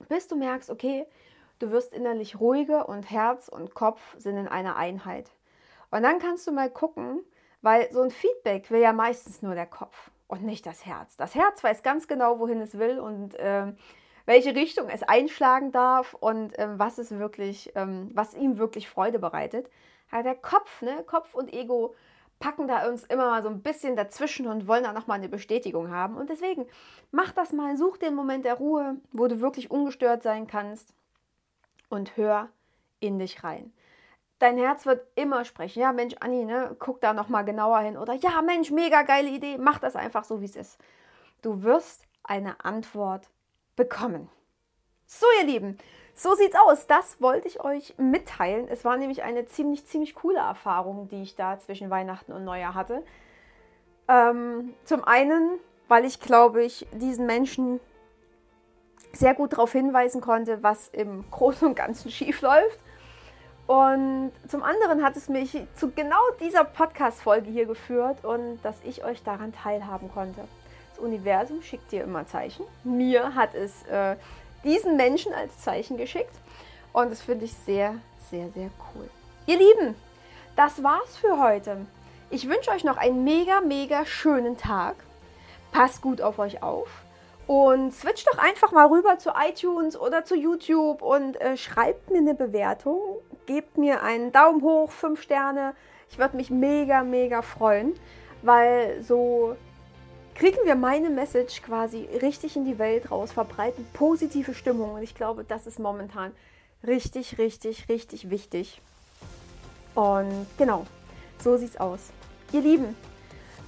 bis 0.09 0.27
du 0.27 0.35
merkst, 0.35 0.69
okay, 0.69 1.07
du 1.61 1.71
wirst 1.71 1.93
innerlich 1.93 2.41
ruhiger 2.41 2.89
und 2.89 3.09
Herz 3.09 3.47
und 3.47 3.75
Kopf 3.75 4.17
sind 4.19 4.37
in 4.37 4.49
einer 4.49 4.75
Einheit. 4.75 5.31
Und 5.93 6.03
dann 6.03 6.19
kannst 6.19 6.45
du 6.49 6.51
mal 6.51 6.69
gucken, 6.71 7.23
weil 7.63 7.91
so 7.93 8.03
ein 8.03 8.11
Feedback 8.11 8.71
will 8.71 8.81
ja 8.81 8.93
meistens 8.93 9.43
nur 9.43 9.55
der 9.55 9.67
Kopf 9.67 10.11
und 10.29 10.43
nicht 10.43 10.67
das 10.67 10.85
Herz. 10.87 11.17
Das 11.17 11.35
Herz 11.35 11.63
weiß 11.63 11.83
ganz 11.83 12.09
genau, 12.09 12.39
wohin 12.39 12.61
es 12.61 12.79
will 12.79 12.99
und 12.99 13.35
äh, 13.37 13.73
welche 14.27 14.55
Richtung 14.55 14.89
es 14.89 15.03
einschlagen 15.03 15.73
darf 15.73 16.15
und 16.15 16.59
äh, 16.59 16.79
was 16.79 16.99
es 16.99 17.11
wirklich, 17.13 17.73
ähm, 17.75 18.11
was 18.13 18.35
ihm 18.35 18.59
wirklich 18.59 18.89
Freude 18.89 19.19
bereitet. 19.19 19.71
Ja, 20.13 20.23
der 20.23 20.35
Kopf, 20.35 20.83
ne, 20.83 21.03
Kopf 21.05 21.35
und 21.35 21.53
Ego 21.53 21.95
packen 22.39 22.69
da 22.69 22.89
uns 22.89 23.05
immer 23.05 23.31
mal 23.31 23.43
so 23.43 23.49
ein 23.49 23.63
bisschen 23.63 23.97
dazwischen 23.97 24.47
und 24.47 24.69
wollen 24.69 24.85
da 24.85 24.93
nochmal 24.93 25.19
eine 25.19 25.29
Bestätigung 25.29 25.91
haben. 25.91 26.17
Und 26.17 26.29
deswegen 26.29 26.67
mach 27.11 27.33
das 27.33 27.53
mal, 27.53 27.77
such 27.77 27.97
den 27.99 28.15
Moment 28.15 28.45
der 28.45 28.55
Ruhe, 28.55 28.97
wo 29.13 29.27
du 29.27 29.41
wirklich 29.41 29.71
ungestört 29.71 30.23
sein 30.23 30.47
kannst 30.47 30.93
und 31.89 32.17
hör 32.17 32.49
in 33.01 33.19
dich 33.19 33.43
rein. 33.43 33.73
Dein 34.39 34.59
Herz 34.59 34.85
wird 34.85 35.07
immer 35.15 35.45
sprechen. 35.45 35.81
Ja, 35.81 35.93
Mensch, 35.93 36.15
Anni, 36.21 36.45
ne, 36.45 36.77
guck 36.79 37.01
da 37.01 37.15
noch 37.15 37.29
mal 37.29 37.43
genauer 37.43 37.79
hin. 37.81 37.97
Oder 37.97 38.15
ja, 38.15 38.43
Mensch, 38.43 38.71
mega 38.71 39.03
geile 39.03 39.31
Idee. 39.31 39.57
Mach 39.59 39.79
das 39.79 39.97
einfach 39.97 40.25
so, 40.25 40.41
wie 40.41 40.45
es 40.47 40.57
ist. 40.57 40.79
Du 41.41 41.63
wirst 41.63 42.03
eine 42.23 42.65
Antwort 42.65 43.31
bekommen. 43.77 44.29
So, 45.07 45.27
ihr 45.41 45.47
Lieben, 45.47 45.79
so 46.15 46.35
sieht's 46.35 46.57
aus. 46.57 46.87
Das 46.87 47.21
wollte 47.21 47.49
ich 47.49 47.61
euch 47.61 47.95
mitteilen. 47.99 48.69
Es 48.69 48.85
war 48.85 48.97
nämlich 48.97 49.23
eine 49.23 49.47
ziemlich, 49.47 49.87
ziemlich 49.87 50.15
coole 50.15 50.39
Erfahrung, 50.39 51.09
die 51.09 51.23
ich 51.23 51.37
da 51.37 51.59
zwischen 51.59 51.91
Weihnachten 51.91 52.33
und 52.33 52.45
Neujahr 52.45 52.75
hatte. 52.75 53.05
Ähm, 54.09 54.75
zum 54.85 55.05
einen, 55.05 55.59
weil 55.89 56.05
ich, 56.05 56.21
glaube 56.21 56.63
ich, 56.63 56.87
diesen 56.93 57.27
Menschen 57.27 57.81
sehr 59.13 59.35
gut 59.35 59.53
darauf 59.53 59.73
hinweisen 59.73 60.21
konnte, 60.21 60.63
was 60.63 60.89
im 60.89 61.25
Großen 61.31 61.67
und 61.69 61.75
Ganzen 61.75 62.11
schief 62.11 62.43
läuft. 62.43 62.81
Und 63.67 64.31
zum 64.49 64.63
anderen 64.63 65.03
hat 65.03 65.17
es 65.17 65.29
mich 65.29 65.59
zu 65.75 65.91
genau 65.91 66.21
dieser 66.41 66.65
Podcast-Folge 66.65 67.51
hier 67.51 67.67
geführt 67.67 68.25
und 68.25 68.61
dass 68.63 68.77
ich 68.85 69.05
euch 69.05 69.23
daran 69.25 69.53
teilhaben 69.53 70.11
konnte. 70.13 70.43
Das 70.91 71.01
Universum 71.01 71.63
schickt 71.63 71.91
dir 71.91 72.05
immer 72.05 72.27
Zeichen. 72.27 72.65
Mir 72.85 73.35
hat 73.35 73.55
es 73.55 73.83
äh, 73.87 74.17
diesen 74.63 74.97
Menschen 74.97 75.33
als 75.33 75.61
Zeichen 75.61 75.97
geschickt. 75.97 76.35
Und 76.93 77.11
das 77.11 77.23
finde 77.23 77.45
ich 77.45 77.55
sehr, 77.55 77.97
sehr, 78.31 78.49
sehr 78.51 78.71
cool. 78.95 79.11
Ihr 79.47 79.59
Lieben, 79.59 79.95
das 80.55 80.83
war's 80.83 81.17
für 81.17 81.39
heute. 81.39 81.87
Ich 82.31 82.49
wünsche 82.49 82.71
euch 82.71 82.85
noch 82.85 82.97
einen 82.97 83.25
mega, 83.25 83.61
mega 83.61 84.07
schönen 84.07 84.57
Tag. 84.57 84.97
Passt 85.73 86.03
gut 86.03 86.23
auf 86.23 86.39
euch 86.39 86.63
auf. 86.63 86.89
Und 87.47 87.93
switcht 87.93 88.27
doch 88.33 88.39
einfach 88.39 88.73
mal 88.73 88.87
rüber 88.87 89.19
zu 89.19 89.31
iTunes 89.37 89.99
oder 90.01 90.25
zu 90.25 90.35
YouTube 90.35 91.03
und 91.03 91.41
äh, 91.41 91.57
schreibt 91.57 92.11
mir 92.11 92.19
eine 92.19 92.35
Bewertung. 92.35 93.01
Gebt 93.47 93.79
mir 93.79 94.03
einen 94.03 94.33
Daumen 94.33 94.63
hoch, 94.63 94.91
fünf 94.91 95.23
Sterne. 95.23 95.75
Ich 96.11 96.19
würde 96.19 96.37
mich 96.37 96.51
mega, 96.51 97.03
mega 97.03 97.43
freuen, 97.43 97.95
weil 98.43 99.03
so 99.03 99.57
kriegen 100.35 100.59
wir 100.65 100.75
meine 100.75 101.11
Message 101.11 101.63
quasi 101.63 102.09
richtig 102.21 102.57
in 102.57 102.65
die 102.65 102.79
Welt 102.79 103.11
raus, 103.11 103.33
verbreiten 103.33 103.87
positive 103.93 104.55
Stimmung. 104.55 104.95
Und 104.95 105.03
ich 105.03 105.15
glaube, 105.15 105.45
das 105.45 105.67
ist 105.67 105.79
momentan 105.79 106.33
richtig, 106.87 107.39
richtig, 107.39 107.89
richtig 107.89 108.31
wichtig. 108.31 108.81
Und 109.95 110.47
genau, 110.59 110.87
so 111.43 111.57
sieht's 111.57 111.79
aus. 111.79 112.11
Ihr 112.53 112.61
Lieben, 112.61 112.97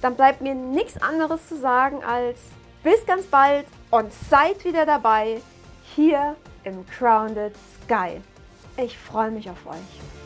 dann 0.01 0.15
bleibt 0.15 0.41
mir 0.41 0.53
nichts 0.53 1.01
anderes 1.01 1.47
zu 1.47 1.57
sagen 1.57 2.03
als 2.03 2.39
bis 2.83 3.05
ganz 3.05 3.25
bald 3.25 3.65
und 3.91 4.11
seid 4.29 4.63
wieder 4.63 4.85
dabei 4.85 5.41
hier 5.95 6.35
im 6.63 6.85
Crowned 6.87 7.53
Sky. 7.83 8.21
Ich 8.81 8.97
freue 8.97 9.29
mich 9.29 9.49
auf 9.49 9.65
euch. 9.65 10.18